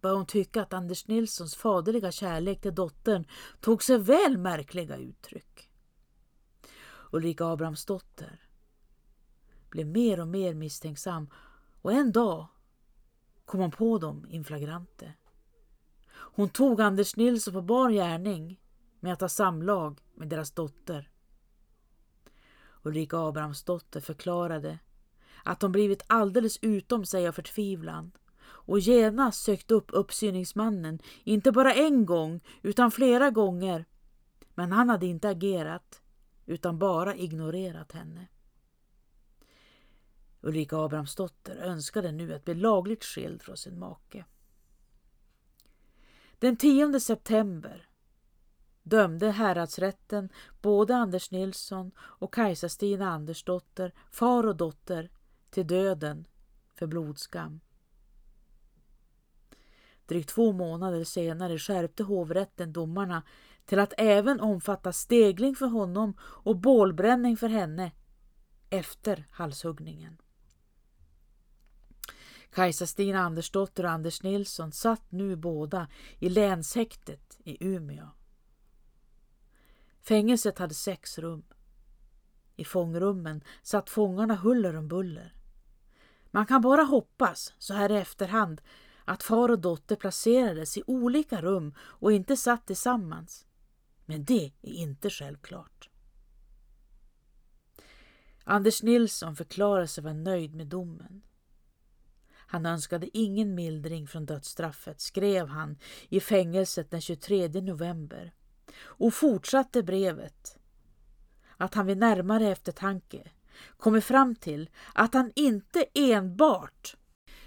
började 0.00 0.18
hon 0.18 0.26
tycka 0.26 0.62
att 0.62 0.72
Anders 0.72 1.08
Nilssons 1.08 1.54
faderliga 1.54 2.12
kärlek 2.12 2.60
till 2.60 2.74
dottern 2.74 3.24
tog 3.60 3.82
sig 3.82 3.98
väl 3.98 4.38
märkliga 4.38 4.96
uttryck. 4.96 5.70
Ulrika 7.12 7.46
Abrahamsdotter 7.46 8.43
blev 9.74 9.86
mer 9.86 10.20
och 10.20 10.28
mer 10.28 10.54
misstänksam 10.54 11.30
och 11.82 11.92
en 11.92 12.12
dag 12.12 12.46
kom 13.44 13.60
hon 13.60 13.70
på 13.70 13.98
dem 13.98 14.26
in 14.28 14.44
flagrante. 14.44 15.12
Hon 16.10 16.48
tog 16.48 16.80
Anders 16.80 17.16
Nilsson 17.16 17.54
på 17.54 17.62
bar 17.62 17.90
gärning 17.90 18.60
med 19.00 19.12
att 19.12 19.20
ha 19.20 19.28
samlag 19.28 20.00
med 20.14 20.28
deras 20.28 20.50
dotter. 20.50 21.10
Ulrika 22.82 23.18
Abrahamsdotter 23.18 24.00
förklarade 24.00 24.78
att 25.44 25.62
hon 25.62 25.72
blivit 25.72 26.02
alldeles 26.06 26.58
utom 26.62 27.06
sig 27.06 27.28
av 27.28 27.32
förtvivlan 27.32 28.12
och 28.44 28.80
genast 28.80 29.44
sökt 29.44 29.70
upp 29.70 29.90
uppsyningsmannen, 29.92 30.98
inte 31.24 31.52
bara 31.52 31.74
en 31.74 32.06
gång 32.06 32.40
utan 32.62 32.90
flera 32.90 33.30
gånger. 33.30 33.84
Men 34.54 34.72
han 34.72 34.88
hade 34.88 35.06
inte 35.06 35.28
agerat 35.28 36.02
utan 36.46 36.78
bara 36.78 37.14
ignorerat 37.14 37.92
henne. 37.92 38.28
Ulrika 40.44 40.76
Abrahamsdotter 40.76 41.56
önskade 41.56 42.12
nu 42.12 42.34
att 42.34 42.44
bli 42.44 42.54
lagligt 42.54 43.04
skild 43.04 43.42
från 43.42 43.56
sin 43.56 43.78
make. 43.78 44.24
Den 46.38 46.56
10 46.56 47.00
september 47.00 47.88
dömde 48.82 49.30
häradsrätten 49.30 50.28
både 50.62 50.96
Anders 50.96 51.30
Nilsson 51.30 51.92
och 51.98 52.34
Kajsa-Stina 52.34 53.10
Andersdotter, 53.10 53.94
far 54.10 54.46
och 54.46 54.56
dotter, 54.56 55.10
till 55.50 55.66
döden 55.66 56.26
för 56.74 56.86
blodskam. 56.86 57.60
Drygt 60.06 60.28
två 60.28 60.52
månader 60.52 61.04
senare 61.04 61.58
skärpte 61.58 62.02
hovrätten 62.02 62.72
domarna 62.72 63.22
till 63.64 63.78
att 63.78 63.94
även 63.98 64.40
omfatta 64.40 64.92
stegling 64.92 65.54
för 65.54 65.66
honom 65.66 66.14
och 66.20 66.56
bålbränning 66.56 67.36
för 67.36 67.48
henne 67.48 67.92
efter 68.70 69.26
halshuggningen. 69.30 70.18
Kajsa-Stina 72.54 73.18
Andersdotter 73.18 73.84
och 73.84 73.90
Anders 73.90 74.22
Nilsson 74.22 74.72
satt 74.72 75.12
nu 75.12 75.36
båda 75.36 75.88
i 76.18 76.28
länshäktet 76.28 77.38
i 77.44 77.66
Umeå. 77.66 78.08
Fängelset 80.02 80.58
hade 80.58 80.74
sex 80.74 81.18
rum. 81.18 81.44
I 82.56 82.64
fångrummen 82.64 83.44
satt 83.62 83.90
fångarna 83.90 84.34
huller 84.34 84.76
om 84.76 84.88
buller. 84.88 85.34
Man 86.30 86.46
kan 86.46 86.60
bara 86.60 86.82
hoppas, 86.82 87.54
så 87.58 87.74
här 87.74 87.92
i 87.92 87.96
efterhand, 87.96 88.60
att 89.04 89.22
far 89.22 89.48
och 89.48 89.58
dotter 89.58 89.96
placerades 89.96 90.76
i 90.76 90.82
olika 90.86 91.42
rum 91.42 91.74
och 91.78 92.12
inte 92.12 92.36
satt 92.36 92.66
tillsammans. 92.66 93.46
Men 94.06 94.24
det 94.24 94.52
är 94.62 94.72
inte 94.72 95.10
självklart. 95.10 95.90
Anders 98.44 98.82
Nilsson 98.82 99.36
förklarade 99.36 99.88
sig 99.88 100.04
vara 100.04 100.14
nöjd 100.14 100.54
med 100.54 100.66
domen. 100.66 101.22
Han 102.54 102.66
önskade 102.66 103.18
ingen 103.18 103.54
mildring 103.54 104.06
från 104.06 104.26
dödsstraffet, 104.26 105.00
skrev 105.00 105.48
han 105.48 105.78
i 106.08 106.20
fängelset 106.20 106.90
den 106.90 107.00
23 107.00 107.48
november. 107.48 108.34
Och 108.78 109.14
fortsatte 109.14 109.82
brevet. 109.82 110.58
Att 111.56 111.74
han 111.74 111.86
vid 111.86 111.98
närmare 111.98 112.48
eftertanke 112.48 113.30
kommit 113.76 114.04
fram 114.04 114.34
till 114.34 114.70
att 114.92 115.14
han 115.14 115.32
inte 115.36 115.84
enbart 115.94 116.96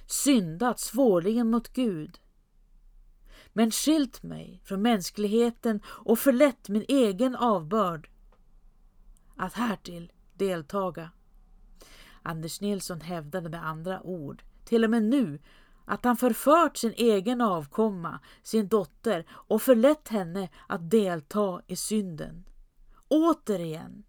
syndat 0.07 0.79
svårligen 0.79 1.49
mot 1.49 1.73
Gud 1.73 2.19
men 3.53 3.71
skilt 3.71 4.23
mig 4.23 4.61
från 4.63 4.81
mänskligheten 4.81 5.81
och 5.85 6.19
förlett 6.19 6.69
min 6.69 6.85
egen 6.87 7.35
avbörd. 7.35 8.09
Att 9.35 9.53
härtill 9.53 10.11
deltaga. 10.33 11.11
Anders 12.21 12.61
Nilsson 12.61 13.01
hävdade 13.01 13.49
med 13.49 13.67
andra 13.67 14.01
ord, 14.01 14.43
till 14.67 14.83
och 14.83 14.89
med 14.89 15.03
nu, 15.03 15.39
att 15.85 16.05
han 16.05 16.17
förfört 16.17 16.77
sin 16.77 16.93
egen 16.97 17.41
avkomma, 17.41 18.19
sin 18.43 18.67
dotter, 18.67 19.25
och 19.29 19.61
förlett 19.61 20.07
henne 20.07 20.49
att 20.67 20.89
delta 20.89 21.61
i 21.67 21.75
synden. 21.75 22.49
Återigen 23.07 24.03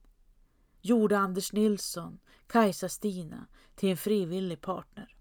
gjorde 0.81 1.19
Anders 1.19 1.53
Nilsson 1.53 2.19
Kajsa-Stina 2.47 3.47
till 3.75 3.91
en 3.91 3.97
frivillig 3.97 4.61
partner. 4.61 5.15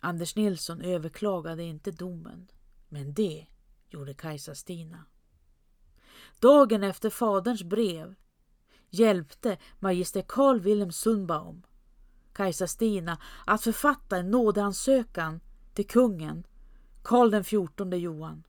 Anders 0.00 0.36
Nilsson 0.36 0.80
överklagade 0.80 1.62
inte 1.62 1.90
domen, 1.90 2.48
men 2.88 3.14
det 3.14 3.46
gjorde 3.88 4.14
Kajsa-Stina. 4.14 5.04
Dagen 6.40 6.82
efter 6.82 7.10
faderns 7.10 7.62
brev 7.62 8.14
hjälpte 8.90 9.58
magister 9.78 10.22
Carl 10.28 10.60
Wilhelm 10.60 10.92
Sundbaum 10.92 11.62
Kajsa-Stina 12.32 13.18
att 13.46 13.62
författa 13.62 14.16
en 14.16 14.30
nådeansökan 14.30 15.40
till 15.74 15.86
kungen 15.86 16.46
Karl 17.02 17.30
den 17.30 17.44
fjortonde 17.44 17.96
Johan. 17.96 18.42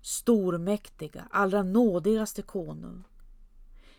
Stormäktiga, 0.00 1.28
allra 1.30 1.62
nådigaste 1.62 2.42
konung. 2.42 3.04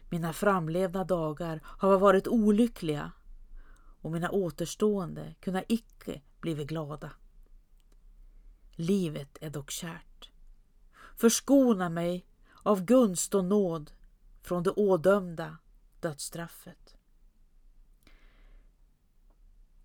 Mina 0.09 0.33
framlevda 0.33 1.03
dagar 1.03 1.59
har 1.65 1.99
varit 1.99 2.27
olyckliga 2.27 3.11
och 4.01 4.11
mina 4.11 4.29
återstående 4.31 5.35
kunna 5.39 5.63
icke 5.67 6.21
blivit 6.39 6.67
glada. 6.67 7.11
Livet 8.71 9.37
är 9.41 9.49
dock 9.49 9.71
kärt. 9.71 10.29
Förskona 11.15 11.89
mig 11.89 12.25
av 12.63 12.85
gunst 12.85 13.35
och 13.35 13.45
nåd 13.45 13.91
från 14.41 14.63
det 14.63 14.71
ådömda 14.71 15.57
dödsstraffet. 15.99 16.82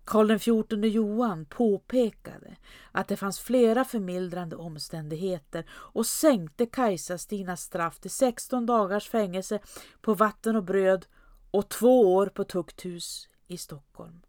Karl 0.09 0.39
XIV 0.39 0.85
Johan 0.85 1.45
påpekade 1.45 2.57
att 2.93 3.09
det 3.09 3.17
fanns 3.17 3.41
flera 3.41 3.85
förmildrande 3.85 4.57
omständigheter 4.57 5.65
och 5.71 6.07
sänkte 6.07 6.67
Kajsa-Stinas 6.67 7.57
straff 7.57 7.99
till 7.99 8.11
16 8.11 8.67
dagars 8.67 9.09
fängelse 9.09 9.59
på 10.01 10.15
vatten 10.15 10.57
och 10.57 10.65
bröd 10.65 11.07
och 11.51 11.69
två 11.69 12.15
år 12.15 12.27
på 12.27 12.45
tukthus 12.45 13.29
i 13.47 13.59
Stockholm. 13.59 14.23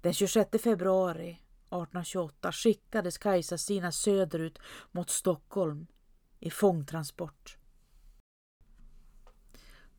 Den 0.00 0.12
26 0.12 0.50
februari 0.62 1.30
1828 1.30 2.52
skickades 2.52 3.18
Kajsa-Stina 3.18 3.92
söderut 3.92 4.58
mot 4.92 5.10
Stockholm 5.10 5.86
i 6.40 6.50
fångtransport. 6.50 7.56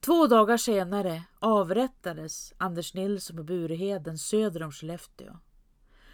Två 0.08 0.28
dagar 0.28 0.58
senare 0.58 1.24
avrättades 1.40 2.54
Anders 2.58 2.94
Nilsson 2.94 3.38
på 3.38 3.44
Bureheden 3.44 4.18
söder 4.18 4.64
om 4.64 4.72
Skellefteå. 4.72 5.38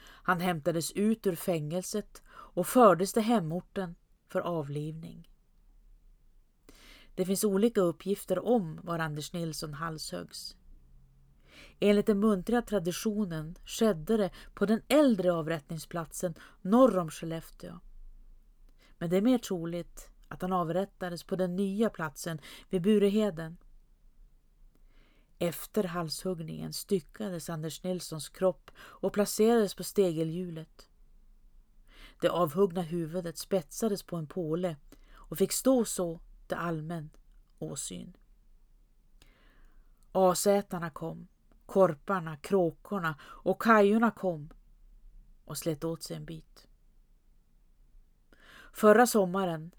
Han 0.02 0.42
hämtades 0.42 0.92
ut 0.92 1.28
ur 1.28 1.36
fängelset 1.36 2.22
och 2.28 2.68
fördes 2.68 3.14
till 3.14 3.22
hemorten 3.22 3.96
för 4.28 4.42
avlivning. 4.42 5.30
Det 7.16 7.26
finns 7.26 7.44
olika 7.44 7.82
uppgifter 7.82 8.46
om 8.46 8.80
var 8.84 9.00
Anders 9.00 9.34
Nilsson 9.34 9.74
halshöggs. 9.74 10.56
Enligt 11.80 12.06
den 12.06 12.20
muntliga 12.20 12.62
traditionen 12.62 13.56
skedde 13.66 14.18
det 14.18 14.32
på 14.54 14.66
den 14.66 14.82
äldre 14.88 15.34
avrättningsplatsen 15.34 16.34
norr 16.62 16.98
om 16.98 17.12
Skellefteå. 17.12 17.80
Men 18.98 19.10
det 19.10 19.18
är 19.18 19.22
mer 19.22 19.38
troligt 19.38 20.10
att 20.28 20.42
han 20.42 20.54
avrättades 20.54 21.24
på 21.24 21.36
den 21.36 21.56
nya 21.56 21.90
platsen 21.90 22.40
vid 22.70 22.82
Bureheden. 22.82 23.58
Efter 25.44 25.84
halshuggningen 25.84 26.74
styckades 26.74 27.50
Anders 27.50 27.84
Nilssons 27.84 28.30
kropp 28.30 28.72
och 28.78 29.14
placerades 29.14 29.76
på 29.76 29.84
stegelhjulet. 29.84 30.90
Det 32.22 32.30
avhuggna 32.30 32.82
huvudet 32.82 33.38
spetsades 33.38 34.04
på 34.04 34.16
en 34.16 34.28
påle 34.28 34.76
och 35.14 35.38
fick 35.38 35.52
stå 35.52 35.86
så 35.86 36.20
till 36.48 36.58
allmän 36.58 37.10
åsyn. 37.60 38.18
Asätarna 40.12 40.90
kom 40.90 41.28
Korparna, 41.66 42.38
kråkorna 42.38 43.16
och 43.22 43.62
kajorna 43.62 44.12
kom 44.12 44.50
och 45.46 45.58
slet 45.58 45.84
åt 45.84 46.04
sig 46.04 46.18
en 46.18 46.26
bit. 46.26 46.68
Förra 48.74 49.08
sommaren 49.08 49.72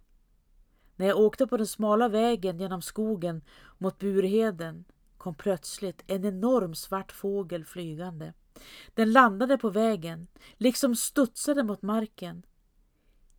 när 0.96 1.06
jag 1.06 1.18
åkte 1.18 1.46
på 1.46 1.56
den 1.56 1.66
smala 1.66 2.08
vägen 2.08 2.60
genom 2.60 2.82
skogen 2.82 3.42
mot 3.78 3.98
Burheden 3.98 4.84
kom 5.24 5.34
plötsligt 5.34 6.04
en 6.06 6.24
enorm 6.24 6.74
svart 6.74 7.12
fågel 7.12 7.64
flygande. 7.64 8.32
Den 8.94 9.12
landade 9.12 9.58
på 9.58 9.70
vägen, 9.70 10.26
liksom 10.56 10.96
studsade 10.96 11.62
mot 11.62 11.82
marken 11.82 12.42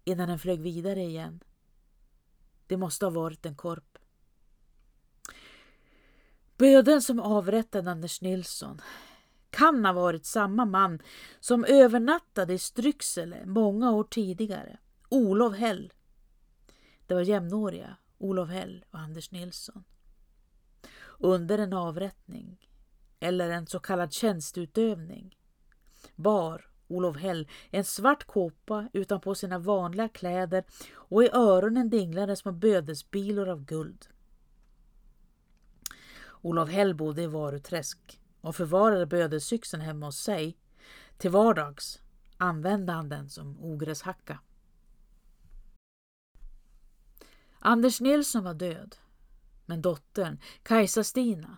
innan 0.04 0.28
den 0.28 0.40
flög 0.40 0.62
vidare 0.62 1.02
igen. 1.02 1.44
Det 2.68 2.78
måste 2.78 3.06
ha 3.06 3.10
varit 3.10 3.46
en 3.46 3.56
korp. 3.56 3.98
Böden 6.58 7.02
som 7.02 7.20
avrättade 7.20 7.92
Anders 7.92 8.22
Nilsson 8.22 8.82
kan 9.50 9.86
ha 9.86 9.94
varit 9.94 10.26
samma 10.26 10.66
man 10.66 11.00
som 11.40 11.66
övernattade 11.66 12.54
i 12.54 12.60
Stryksele 12.60 13.46
många 13.46 13.92
år 13.92 14.04
tidigare. 14.04 14.78
Olof 15.10 15.56
Hell. 15.56 15.94
Det 17.08 17.14
var 17.14 17.22
jämnåriga 17.22 17.98
Olof 18.18 18.50
Hell 18.50 18.86
och 18.92 19.00
Anders 19.00 19.32
Nilsson. 19.32 19.84
Under 21.20 21.58
en 21.58 21.74
avrättning, 21.74 22.70
eller 23.20 23.50
en 23.50 23.68
så 23.68 23.80
kallad 23.80 24.14
tjänstutövning, 24.14 25.38
bar 26.16 26.66
Olof 26.88 27.18
Hell 27.18 27.48
en 27.70 27.84
svart 27.84 28.24
kåpa 28.24 28.90
utanpå 28.94 29.36
sina 29.36 29.60
vanliga 29.60 30.10
kläder 30.10 30.64
och 30.94 31.24
i 31.24 31.30
öronen 31.34 31.90
dinglade 31.90 32.36
små 32.36 32.52
bödelsbilor 32.52 33.50
av 33.50 33.66
guld. 33.66 34.08
Olof 36.42 36.70
Hell 36.70 36.96
bodde 36.96 37.22
i 37.22 37.28
Varuträsk 37.28 38.20
och 38.42 38.56
förvarade 38.56 39.06
bödelsyxan 39.06 39.82
hemma 39.82 40.06
hos 40.06 40.18
sig. 40.18 40.58
Till 41.18 41.32
vardags 41.32 42.02
använde 42.38 42.92
han 42.92 43.10
den 43.10 43.30
som 43.30 43.60
ogräshacka. 43.60 44.40
Anders 47.60 48.02
Nilsson 48.02 48.44
var 48.44 48.54
död, 48.54 48.96
men 49.66 49.82
dottern 49.82 50.40
Kajsa-Stina 50.64 51.58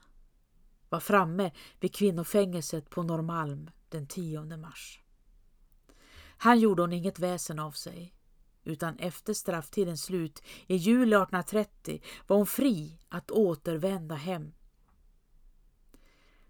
var 0.89 0.99
framme 0.99 1.51
vid 1.79 1.95
kvinnofängelset 1.95 2.89
på 2.89 3.03
Norrmalm 3.03 3.69
den 3.89 4.07
10 4.07 4.57
mars. 4.57 4.99
Han 6.37 6.59
gjorde 6.59 6.81
hon 6.81 6.93
inget 6.93 7.19
väsen 7.19 7.59
av 7.59 7.71
sig, 7.71 8.13
utan 8.63 8.99
efter 8.99 9.33
strafftidens 9.33 10.03
slut 10.03 10.43
i 10.67 10.75
juli 10.75 11.15
1830 11.15 12.01
var 12.27 12.37
hon 12.37 12.47
fri 12.47 12.99
att 13.09 13.31
återvända 13.31 14.15
hem 14.15 14.53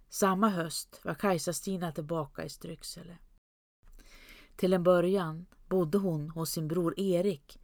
samma 0.09 0.49
höst 0.49 0.99
var 1.03 1.13
Kajsa-Stina 1.13 1.91
tillbaka 1.91 2.43
i 2.43 2.49
Stryksele. 2.49 3.17
Till 4.55 4.73
en 4.73 4.83
början 4.83 5.45
bodde 5.69 5.97
hon 5.97 6.29
hos 6.29 6.51
sin 6.51 6.67
bror 6.67 6.99
Erik. 6.99 7.59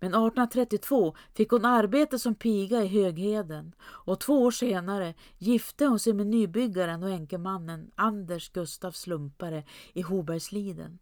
Men 0.00 0.10
1832 0.10 1.16
fick 1.34 1.50
hon 1.50 1.64
arbete 1.64 2.18
som 2.18 2.34
piga 2.34 2.82
i 2.82 2.86
Högheden 2.86 3.74
och 3.82 4.20
två 4.20 4.42
år 4.42 4.50
senare 4.50 5.14
gifte 5.38 5.86
hon 5.86 5.98
sig 5.98 6.12
med 6.12 6.26
nybyggaren 6.26 7.02
och 7.02 7.10
enkemannen 7.10 7.90
Anders 7.94 8.48
Gustav 8.48 8.92
Slumpare 8.92 9.64
i 9.92 10.02
Hobergsliden. 10.02 10.98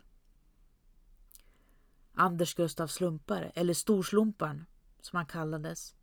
Anders 2.15 2.55
Gustav 2.55 2.87
Slumpare, 2.87 3.53
eller 3.55 3.75
Storslumparen 3.75 4.65
som 5.01 5.17
han 5.17 5.27
kallades, 5.27 5.95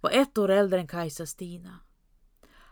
var 0.00 0.10
ett 0.10 0.38
år 0.38 0.48
äldre 0.50 0.80
än 0.80 0.88
Kajsa-Stina. 0.88 1.78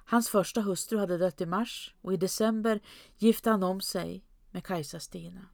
Hans 0.04 0.28
första 0.28 0.60
hustru 0.60 0.98
hade 0.98 1.18
dött 1.18 1.40
i 1.40 1.46
mars 1.46 1.94
och 2.00 2.12
i 2.12 2.16
december 2.16 2.80
gifte 3.16 3.50
han 3.50 3.62
om 3.62 3.80
sig 3.80 4.24
med 4.50 4.64
Kajsa-Stina. 4.64 5.46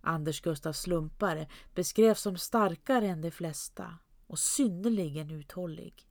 Anders 0.00 0.40
Gustaf 0.40 0.76
Slumpare 0.76 1.48
beskrevs 1.74 2.20
som 2.20 2.36
starkare 2.36 3.06
än 3.06 3.20
de 3.20 3.30
flesta 3.30 3.98
och 4.26 4.38
synnerligen 4.38 5.30
uthållig. 5.30 6.06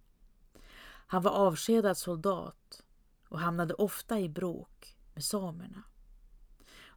Han 1.08 1.22
var 1.22 1.32
avskedad 1.32 1.98
soldat 1.98 2.84
och 3.30 3.40
hamnade 3.40 3.74
ofta 3.74 4.20
i 4.20 4.30
bråk 4.30 4.98
med 5.14 5.24
samerna. 5.24 5.84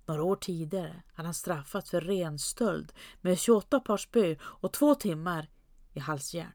Några 0.07 0.23
år 0.23 0.37
tidigare 0.37 1.03
hade 1.13 1.27
han 1.27 1.35
straffats 1.35 1.91
för 1.91 2.01
renstöld 2.01 2.93
med 3.21 3.39
28 3.39 3.81
par 3.81 3.97
spö 3.97 4.37
och 4.43 4.73
två 4.73 4.95
timmar 4.95 5.51
i 5.93 5.99
halsjärn. 5.99 6.53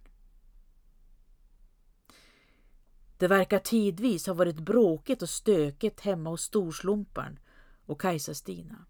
Det 3.17 3.27
verkar 3.27 3.59
tidvis 3.59 4.27
ha 4.27 4.33
varit 4.33 4.59
bråkigt 4.59 5.21
och 5.21 5.29
stökigt 5.29 5.99
hemma 5.99 6.29
hos 6.29 6.41
storslumparen 6.41 7.39
och 7.85 8.01
Kajsa-Stina. 8.01 8.85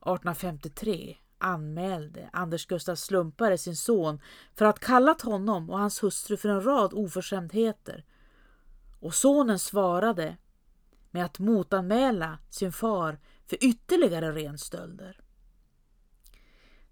1853 0.00 1.16
anmälde 1.38 2.30
Anders 2.32 2.66
Gustaf 2.66 2.98
Slumpare 2.98 3.58
sin 3.58 3.76
son 3.76 4.20
för 4.54 4.64
att 4.64 4.80
kallat 4.80 5.20
honom 5.22 5.70
och 5.70 5.78
hans 5.78 6.02
hustru 6.02 6.36
för 6.36 6.48
en 6.48 6.64
rad 6.64 6.94
oförskämdheter. 6.94 8.04
Och 9.00 9.14
sonen 9.14 9.58
svarade 9.58 10.36
med 11.10 11.24
att 11.24 11.38
motanmäla 11.38 12.38
sin 12.50 12.72
far 12.72 13.18
för 13.46 13.64
ytterligare 13.64 14.32
renstölder. 14.32 15.20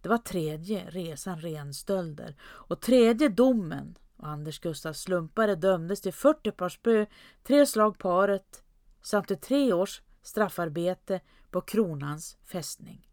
Det 0.01 0.09
var 0.09 0.19
tredje 0.19 0.91
resan 0.91 1.41
renstölder 1.41 2.37
och 2.41 2.81
tredje 2.81 3.29
domen 3.29 3.99
och 4.17 4.29
Anders 4.29 4.61
Gustaf 4.61 4.97
Slumpare 4.97 5.55
dömdes 5.55 6.01
till 6.01 6.13
40 6.13 6.51
par 6.51 6.69
spö, 6.69 7.07
tre 7.43 7.67
slag 7.67 7.99
paret 7.99 8.63
samt 9.03 9.29
till 9.29 9.41
tre 9.41 9.73
års 9.73 10.03
straffarbete 10.23 11.21
på 11.51 11.61
kronans 11.61 12.37
fästning. 12.45 13.09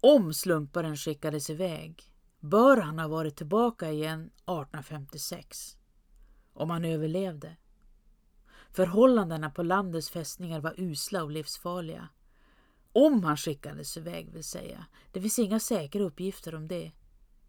Om 0.00 0.34
slumparen 0.34 0.96
skickades 0.96 1.50
iväg 1.50 2.02
bör 2.40 2.76
han 2.76 2.98
ha 2.98 3.08
varit 3.08 3.36
tillbaka 3.36 3.90
igen 3.90 4.20
1856. 4.20 5.76
Om 6.52 6.70
han 6.70 6.84
överlevde. 6.84 7.56
Förhållandena 8.70 9.50
på 9.50 9.62
landets 9.62 10.10
fästningar 10.10 10.60
var 10.60 10.74
usla 10.76 11.24
och 11.24 11.30
livsfarliga. 11.30 12.08
Om 12.92 13.24
han 13.24 13.36
skickades 13.36 13.96
iväg 13.96 14.30
vill 14.30 14.44
säga. 14.44 14.86
Det 15.12 15.20
finns 15.20 15.38
inga 15.38 15.60
säkra 15.60 16.02
uppgifter 16.02 16.54
om 16.54 16.68
det. 16.68 16.92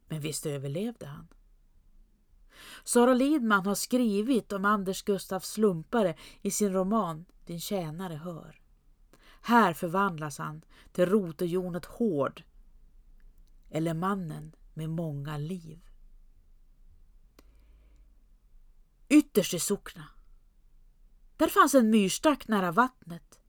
Men 0.08 0.22
visst 0.22 0.46
överlevde 0.46 1.06
han. 1.06 1.28
Sara 2.84 3.13
Lidman 3.13 3.65
har 3.65 3.76
skrivit 3.76 4.52
om 4.52 4.65
Anders 4.65 5.04
Gustaf 5.04 5.45
Slumpare 5.45 6.15
i 6.41 6.52
sin 6.52 6.74
roman 6.74 7.26
Din 7.45 7.60
tjänare 7.60 8.13
hör. 8.13 8.62
Här 9.41 9.74
förvandlas 9.74 10.38
han 10.38 10.62
till 10.91 11.06
rotejonet 11.06 11.86
Hård 11.86 12.43
eller 13.69 13.93
mannen 13.93 14.56
med 14.74 14.89
många 14.89 15.38
liv. 15.38 15.80
Ytterst 19.10 19.54
i 19.54 19.60
Sockna. 19.60 20.08
Där 21.38 21.47
fanns 21.47 21.76
en 21.76 21.89
myrstack 21.89 22.47
nära 22.47 22.71
vattnet. 22.71 23.39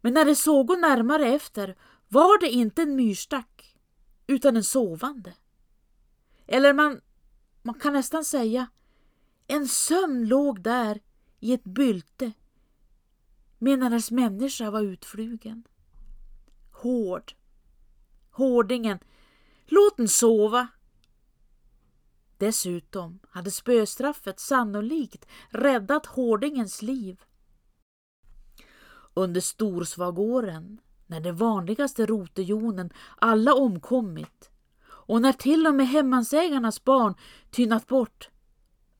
Men 0.00 0.14
när 0.14 0.24
det 0.24 0.36
såg 0.36 0.78
närmare 0.78 1.26
efter 1.26 1.76
var 2.08 2.40
det 2.40 2.50
inte 2.50 2.82
en 2.82 2.96
myrstack 2.96 3.76
utan 4.26 4.56
en 4.56 4.64
sovande. 4.64 5.34
Eller 6.46 6.72
man, 6.72 7.00
man 7.62 7.74
kan 7.74 7.92
nästan 7.92 8.24
säga 8.24 8.66
en 9.46 9.68
sömn 9.68 10.28
låg 10.28 10.62
där 10.62 11.00
i 11.40 11.52
ett 11.52 11.64
bylte 11.64 12.32
medan 13.58 13.82
hennes 13.82 14.10
människa 14.10 14.70
var 14.70 14.82
utflugen. 14.82 15.64
Hård. 16.72 17.32
Hårdingen. 18.30 18.98
Låt 19.66 19.96
den 19.96 20.08
sova. 20.08 20.68
Dessutom 22.38 23.18
hade 23.30 23.50
spöstraffet 23.50 24.40
sannolikt 24.40 25.26
räddat 25.48 26.06
hårdingens 26.06 26.82
liv. 26.82 27.20
Under 29.14 29.40
storsvagåren, 29.40 30.80
när 31.06 31.20
de 31.20 31.32
vanligaste 31.32 32.06
rotejonen 32.06 32.92
alla 33.16 33.54
omkommit 33.54 34.51
och 35.06 35.22
när 35.22 35.32
till 35.32 35.66
och 35.66 35.74
med 35.74 35.88
hemmansägarnas 35.88 36.84
barn 36.84 37.14
tynat 37.50 37.86
bort, 37.86 38.30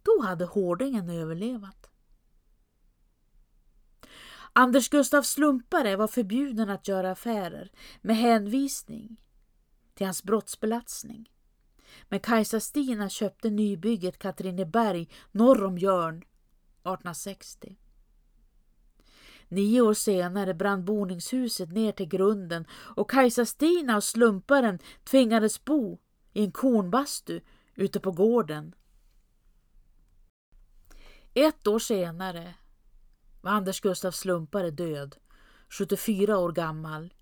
då 0.03 0.23
hade 0.23 0.45
hårdingen 0.45 1.11
överlevat. 1.11 1.91
Anders 4.53 4.89
Gustaf 4.89 5.27
Slumpare 5.27 5.97
var 5.97 6.09
förbjuden 6.09 6.71
att 6.71 6.89
göra 6.89 7.11
affärer 7.11 7.71
med 8.01 8.17
hänvisning 8.17 9.17
till 9.95 10.07
hans 10.07 10.23
brottsbelastning. 10.23 11.31
Men 12.09 12.21
Kajsa 12.21 12.61
Stina 12.61 13.09
köpte 13.09 13.51
nybygget 13.51 14.19
Katrineberg 14.19 15.09
norr 15.31 15.65
om 15.65 15.79
Jörn 15.79 16.17
1860. 16.17 17.77
Nio 19.53 19.81
år 19.81 19.95
senare 19.95 20.55
brann 20.55 20.85
boningshuset 20.85 21.73
ner 21.73 21.93
till 21.93 22.09
grunden 22.09 22.67
och 22.73 23.11
Kajsa 23.11 23.47
Stina 23.47 23.97
och 23.97 24.05
slumparen 24.05 24.79
tvingades 25.05 25.65
bo 25.65 25.99
i 26.33 26.45
en 26.45 26.53
kornbastu 26.53 27.41
ute 27.75 28.01
på 28.01 28.13
gården. 28.13 28.75
Ett 31.35 31.67
år 31.67 31.79
senare 31.79 32.55
var 33.41 33.51
Anders 33.51 33.81
Gustaf 33.81 34.15
Slumpare 34.15 34.71
död, 34.71 35.17
74 35.69 36.39
år 36.39 36.53
gammal, 36.53 37.15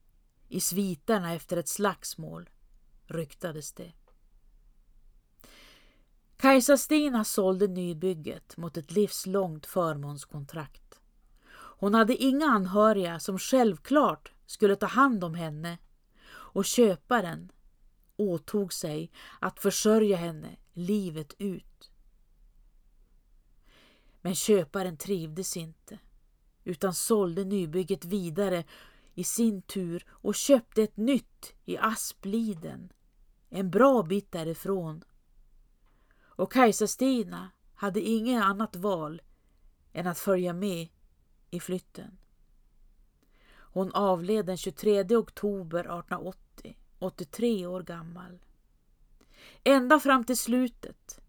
i 0.48 0.60
sviterna 0.60 1.34
efter 1.34 1.56
ett 1.56 1.68
slagsmål, 1.68 2.50
ryktades 3.06 3.72
det. 3.72 3.92
Kajsa 6.36 6.76
Stina 6.76 7.24
sålde 7.24 7.66
nybygget 7.66 8.56
mot 8.56 8.76
ett 8.76 8.90
livslångt 8.90 9.66
förmånskontrakt. 9.66 10.99
Hon 11.80 11.94
hade 11.94 12.16
inga 12.16 12.46
anhöriga 12.46 13.20
som 13.20 13.38
självklart 13.38 14.32
skulle 14.46 14.76
ta 14.76 14.86
hand 14.86 15.24
om 15.24 15.34
henne 15.34 15.78
och 16.30 16.64
köparen 16.64 17.52
åtog 18.16 18.72
sig 18.72 19.10
att 19.40 19.60
försörja 19.60 20.16
henne 20.16 20.56
livet 20.72 21.34
ut. 21.38 21.90
Men 24.20 24.34
köparen 24.34 24.96
trivdes 24.96 25.56
inte 25.56 25.98
utan 26.64 26.94
sålde 26.94 27.44
nybygget 27.44 28.04
vidare 28.04 28.64
i 29.14 29.24
sin 29.24 29.62
tur 29.62 30.04
och 30.10 30.34
köpte 30.34 30.82
ett 30.82 30.96
nytt 30.96 31.54
i 31.64 31.78
Aspliden, 31.78 32.92
en 33.48 33.70
bra 33.70 34.02
bit 34.02 34.32
därifrån. 34.32 35.04
Och 36.20 36.52
Kajsa-Stina 36.52 37.50
hade 37.74 38.00
inget 38.00 38.42
annat 38.42 38.76
val 38.76 39.22
än 39.92 40.06
att 40.06 40.18
följa 40.18 40.52
med 40.52 40.88
i 41.50 41.60
flytten. 41.60 42.18
Hon 43.72 43.92
avled 43.92 44.46
den 44.46 44.56
23 44.56 45.16
oktober 45.16 45.80
1880, 45.80 46.76
83 46.98 47.66
år 47.66 47.82
gammal. 47.82 48.38
Ända 49.64 50.00
fram 50.00 50.24
till 50.24 50.36
slutet 50.36 51.20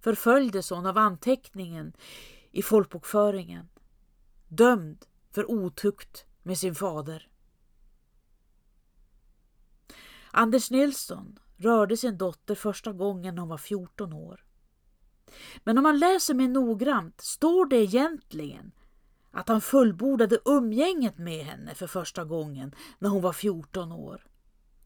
förföljdes 0.00 0.70
hon 0.70 0.86
av 0.86 0.98
anteckningen 0.98 1.92
i 2.50 2.62
folkbokföringen 2.62 3.68
dömd 4.48 5.06
för 5.30 5.50
otukt 5.50 6.24
med 6.42 6.58
sin 6.58 6.74
fader. 6.74 7.28
Anders 10.30 10.70
Nilsson 10.70 11.38
rörde 11.56 11.96
sin 11.96 12.18
dotter 12.18 12.54
första 12.54 12.92
gången 12.92 13.34
när 13.34 13.40
hon 13.40 13.48
var 13.48 13.58
14 13.58 14.12
år. 14.12 14.44
Men 15.64 15.78
om 15.78 15.82
man 15.82 15.98
läser 15.98 16.34
mer 16.34 16.48
noggrant 16.48 17.20
står 17.20 17.66
det 17.66 17.76
egentligen 17.76 18.72
att 19.32 19.48
han 19.48 19.60
fullbordade 19.60 20.38
umgänget 20.44 21.18
med 21.18 21.44
henne 21.44 21.74
för 21.74 21.86
första 21.86 22.24
gången 22.24 22.74
när 22.98 23.08
hon 23.08 23.22
var 23.22 23.32
14 23.32 23.92
år. 23.92 24.26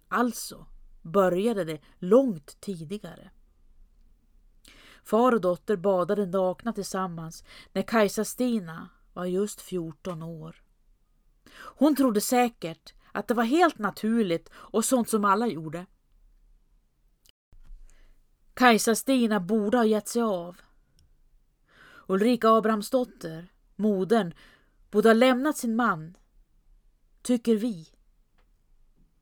Alltså 0.08 0.66
började 1.02 1.64
det 1.64 1.80
långt 1.98 2.60
tidigare. 2.60 3.30
Far 5.04 5.32
och 5.32 5.40
dotter 5.40 5.76
badade 5.76 6.26
nakna 6.26 6.72
tillsammans 6.72 7.44
när 7.72 7.82
Kajsa-Stina 7.82 8.88
var 9.12 9.24
just 9.24 9.60
14 9.60 10.22
år. 10.22 10.62
Hon 11.54 11.96
trodde 11.96 12.20
säkert 12.20 12.94
att 13.12 13.28
det 13.28 13.34
var 13.34 13.44
helt 13.44 13.78
naturligt 13.78 14.50
och 14.54 14.84
sånt 14.84 15.08
som 15.08 15.24
alla 15.24 15.46
gjorde. 15.46 15.86
Kajsa-Stina 18.54 19.40
borde 19.40 19.76
ha 19.76 19.84
gett 19.84 20.08
sig 20.08 20.22
av. 20.22 20.56
Ulrika 22.08 22.50
Abrahamsdotter, 22.50 23.52
modern, 23.76 24.34
borde 24.90 25.08
ha 25.08 25.14
lämnat 25.14 25.56
sin 25.56 25.76
man, 25.76 26.16
tycker 27.22 27.56
vi. 27.56 27.88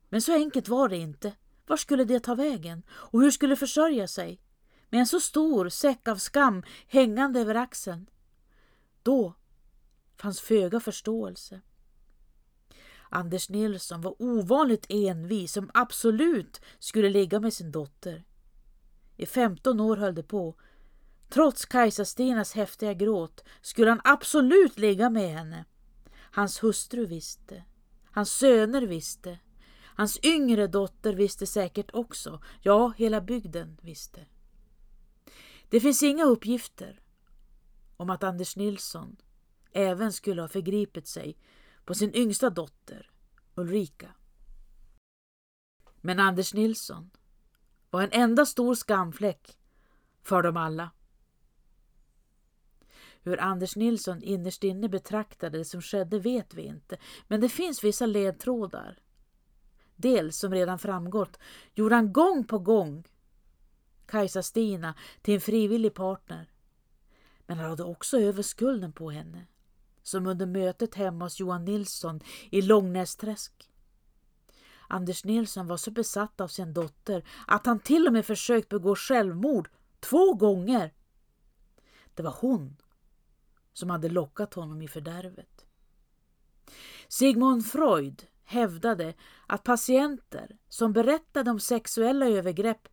Men 0.09 0.21
så 0.21 0.33
enkelt 0.33 0.67
var 0.67 0.89
det 0.89 0.97
inte. 0.97 1.33
Var 1.67 1.77
skulle 1.77 2.03
det 2.03 2.19
ta 2.19 2.35
vägen? 2.35 2.83
Och 2.89 3.21
hur 3.21 3.31
skulle 3.31 3.55
försörja 3.55 4.07
sig? 4.07 4.41
Med 4.89 4.99
en 4.99 5.07
så 5.07 5.19
stor 5.19 5.69
säck 5.69 6.07
av 6.07 6.15
skam 6.15 6.63
hängande 6.87 7.39
över 7.39 7.55
axeln. 7.55 8.09
Då 9.03 9.33
fanns 10.15 10.41
föga 10.41 10.79
förståelse. 10.79 11.61
Anders 13.09 13.49
Nilsson 13.49 14.01
var 14.01 14.21
ovanligt 14.21 14.85
envis 14.89 15.51
som 15.51 15.71
absolut 15.73 16.61
skulle 16.79 17.09
ligga 17.09 17.39
med 17.39 17.53
sin 17.53 17.71
dotter. 17.71 18.23
I 19.17 19.25
15 19.25 19.79
år 19.79 19.97
höll 19.97 20.15
det 20.15 20.23
på. 20.23 20.55
Trots 21.29 21.65
Kajsa-Stinas 21.65 22.55
häftiga 22.55 22.93
gråt 22.93 23.43
skulle 23.61 23.91
han 23.91 24.01
absolut 24.03 24.79
ligga 24.79 25.09
med 25.09 25.29
henne. 25.29 25.65
Hans 26.15 26.63
hustru 26.63 27.05
visste. 27.05 27.63
Hans 28.11 28.31
söner 28.31 28.81
visste. 28.81 29.39
Hans 29.95 30.19
yngre 30.23 30.67
dotter 30.67 31.13
visste 31.13 31.47
säkert 31.47 31.89
också. 31.93 32.41
Ja, 32.61 32.93
hela 32.97 33.21
bygden 33.21 33.77
visste. 33.81 34.25
Det 35.69 35.79
finns 35.79 36.03
inga 36.03 36.23
uppgifter 36.23 37.01
om 37.97 38.09
att 38.09 38.23
Anders 38.23 38.55
Nilsson 38.55 39.15
även 39.71 40.13
skulle 40.13 40.41
ha 40.41 40.47
förgripit 40.49 41.07
sig 41.07 41.37
på 41.85 41.93
sin 41.95 42.15
yngsta 42.15 42.49
dotter 42.49 43.09
Ulrika. 43.55 44.11
Men 46.01 46.19
Anders 46.19 46.53
Nilsson 46.53 47.11
var 47.89 48.01
en 48.01 48.11
enda 48.11 48.45
stor 48.45 48.75
skamfläck 48.75 49.57
för 50.23 50.43
dem 50.43 50.57
alla. 50.57 50.91
Hur 53.25 53.39
Anders 53.39 53.75
Nilsson 53.75 54.23
innerst 54.23 54.63
inne 54.63 54.89
betraktade 54.89 55.57
det 55.57 55.65
som 55.65 55.81
skedde 55.81 56.19
vet 56.19 56.53
vi 56.53 56.61
inte, 56.61 56.97
men 57.27 57.41
det 57.41 57.49
finns 57.49 57.83
vissa 57.83 58.05
ledtrådar. 58.05 58.99
Dels, 59.95 60.37
som 60.37 60.53
redan 60.53 60.79
framgått, 60.79 61.39
gjorde 61.73 61.95
han 61.95 62.13
gång 62.13 62.43
på 62.43 62.59
gång 62.59 63.07
Kajsa-Stina 64.05 64.93
till 65.21 65.33
en 65.33 65.41
frivillig 65.41 65.93
partner. 65.93 66.49
Men 67.47 67.57
han 67.57 67.69
hade 67.69 67.83
också 67.83 68.19
över 68.19 68.43
skulden 68.43 68.93
på 68.93 69.11
henne, 69.11 69.47
som 70.03 70.27
under 70.27 70.45
mötet 70.45 70.95
hemma 70.95 71.25
hos 71.25 71.39
Johan 71.39 71.65
Nilsson 71.65 72.19
i 72.49 72.61
Långnästräsk. 72.61 73.69
Anders 74.87 75.25
Nilsson 75.25 75.67
var 75.67 75.77
så 75.77 75.91
besatt 75.91 76.41
av 76.41 76.47
sin 76.47 76.73
dotter 76.73 77.23
att 77.47 77.65
han 77.65 77.79
till 77.79 78.07
och 78.07 78.13
med 78.13 78.25
försökt 78.25 78.69
begå 78.69 78.95
självmord 78.95 79.69
två 79.99 80.33
gånger. 80.33 80.93
Det 82.13 82.23
var 82.23 82.35
hon 82.39 82.77
som 83.75 83.89
hade 83.89 84.09
lockat 84.09 84.53
honom 84.53 84.81
i 84.81 84.87
fördärvet. 84.87 85.65
Sigmund 87.07 87.65
Freud 87.65 88.27
hävdade 88.43 89.13
att 89.47 89.63
patienter 89.63 90.57
som 90.69 90.93
berättade 90.93 91.51
om 91.51 91.59
sexuella 91.59 92.27
övergrepp 92.27 92.87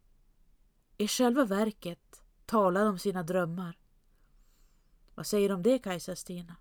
i 0.96 1.08
själva 1.08 1.44
verket 1.44 2.22
talade 2.46 2.88
om 2.88 2.98
sina 2.98 3.22
drömmar. 3.22 3.78
Vad 5.14 5.26
säger 5.26 5.48
du 5.48 5.54
om 5.54 5.62
det 5.62 5.78
Kajsa-Stina? 5.78 6.56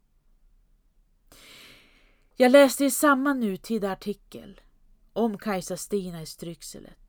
Jag 2.35 2.51
läste 2.51 2.85
i 2.85 2.91
samma 2.91 3.33
nutida 3.33 3.91
artikel 3.91 4.61
om 5.13 5.37
Kajsa-Stina 5.37 6.21
i 6.21 6.25
Stryxelet 6.25 7.01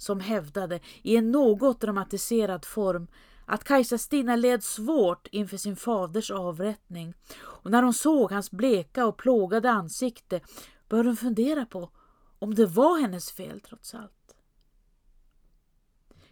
som 0.00 0.20
hävdade 0.20 0.80
i 1.02 1.16
en 1.16 1.30
något 1.30 1.80
dramatiserad 1.80 2.64
form 2.64 3.06
att 3.50 3.64
Kajsa-Stina 3.64 4.36
led 4.36 4.64
svårt 4.64 5.26
inför 5.26 5.56
sin 5.56 5.76
faders 5.76 6.30
avrättning 6.30 7.14
och 7.40 7.70
när 7.70 7.82
hon 7.82 7.94
såg 7.94 8.32
hans 8.32 8.50
bleka 8.50 9.06
och 9.06 9.16
plågade 9.16 9.70
ansikte 9.70 10.40
började 10.88 11.08
hon 11.08 11.16
fundera 11.16 11.66
på 11.66 11.90
om 12.38 12.54
det 12.54 12.66
var 12.66 13.00
hennes 13.00 13.30
fel 13.30 13.60
trots 13.60 13.94
allt. 13.94 14.36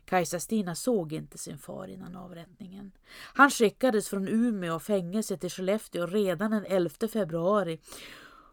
Kajsa-Stina 0.05 0.75
såg 0.75 1.13
inte 1.13 1.39
sin 1.39 1.59
far 1.59 1.89
innan 1.89 2.17
avrättningen. 2.17 2.93
Han 3.35 3.51
skickades 3.51 4.09
från 4.09 4.29
Umeå 4.29 4.75
och 4.75 4.83
fängelse 4.83 5.37
till 5.37 5.51
Skellefteå 5.51 6.07
redan 6.07 6.51
den 6.51 6.65
11 6.67 7.09
februari 7.13 7.81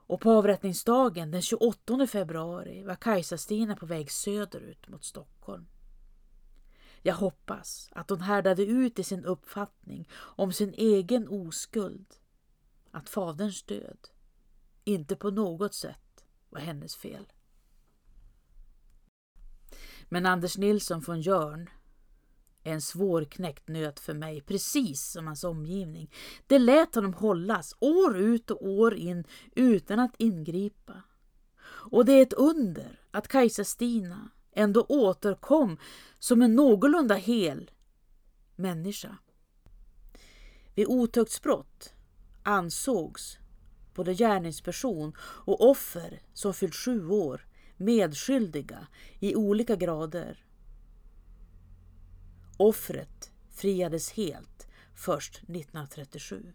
och 0.07 0.21
på 0.21 0.31
avrättningsdagen 0.31 1.31
den 1.31 1.41
28 1.41 2.07
februari 2.07 2.83
var 2.83 2.95
Kajsa-Stina 2.95 3.75
på 3.75 3.85
väg 3.85 4.11
söderut 4.11 4.87
mot 4.87 5.03
Stockholm. 5.03 5.65
Jag 7.07 7.15
hoppas 7.15 7.89
att 7.91 8.09
hon 8.09 8.21
härdade 8.21 8.65
ut 8.65 8.99
i 8.99 9.03
sin 9.03 9.25
uppfattning 9.25 10.09
om 10.13 10.53
sin 10.53 10.73
egen 10.73 11.27
oskuld, 11.27 12.05
att 12.91 13.09
faderns 13.09 13.63
död 13.63 13.97
inte 14.83 15.15
på 15.15 15.31
något 15.31 15.73
sätt 15.73 16.25
var 16.49 16.59
hennes 16.59 16.95
fel. 16.95 17.25
Men 20.09 20.25
Anders 20.25 20.57
Nilsson 20.57 21.01
från 21.01 21.21
Jörn 21.21 21.69
är 22.63 22.73
en 22.73 22.81
svårknäckt 22.81 23.67
nöt 23.67 23.99
för 23.99 24.13
mig, 24.13 24.41
precis 24.41 25.11
som 25.11 25.27
hans 25.27 25.43
omgivning. 25.43 26.11
Det 26.47 26.59
lät 26.59 26.95
honom 26.95 27.13
hållas 27.13 27.75
år 27.79 28.17
ut 28.17 28.51
och 28.51 28.67
år 28.67 28.95
in 28.95 29.23
utan 29.55 29.99
att 29.99 30.15
ingripa. 30.17 31.03
Och 31.91 32.05
det 32.05 32.13
är 32.13 32.21
ett 32.21 32.33
under 32.33 32.99
att 33.11 33.27
Kajsa-Stina 33.27 34.29
ändå 34.55 34.85
återkom 34.89 35.77
som 36.19 36.41
en 36.41 36.55
någorlunda 36.55 37.15
hel 37.15 37.71
människa. 38.55 39.17
Vid 40.75 40.87
otuktsbrott 40.87 41.93
ansågs 42.43 43.37
både 43.93 44.13
gärningsperson 44.13 45.13
och 45.19 45.69
offer 45.69 46.21
som 46.33 46.53
fyllt 46.53 46.75
sju 46.75 47.07
år 47.09 47.47
medskyldiga 47.77 48.87
i 49.19 49.35
olika 49.35 49.75
grader. 49.75 50.45
Offret 52.57 53.31
friades 53.49 54.11
helt 54.11 54.67
först 54.95 55.35
1937. 55.35 56.53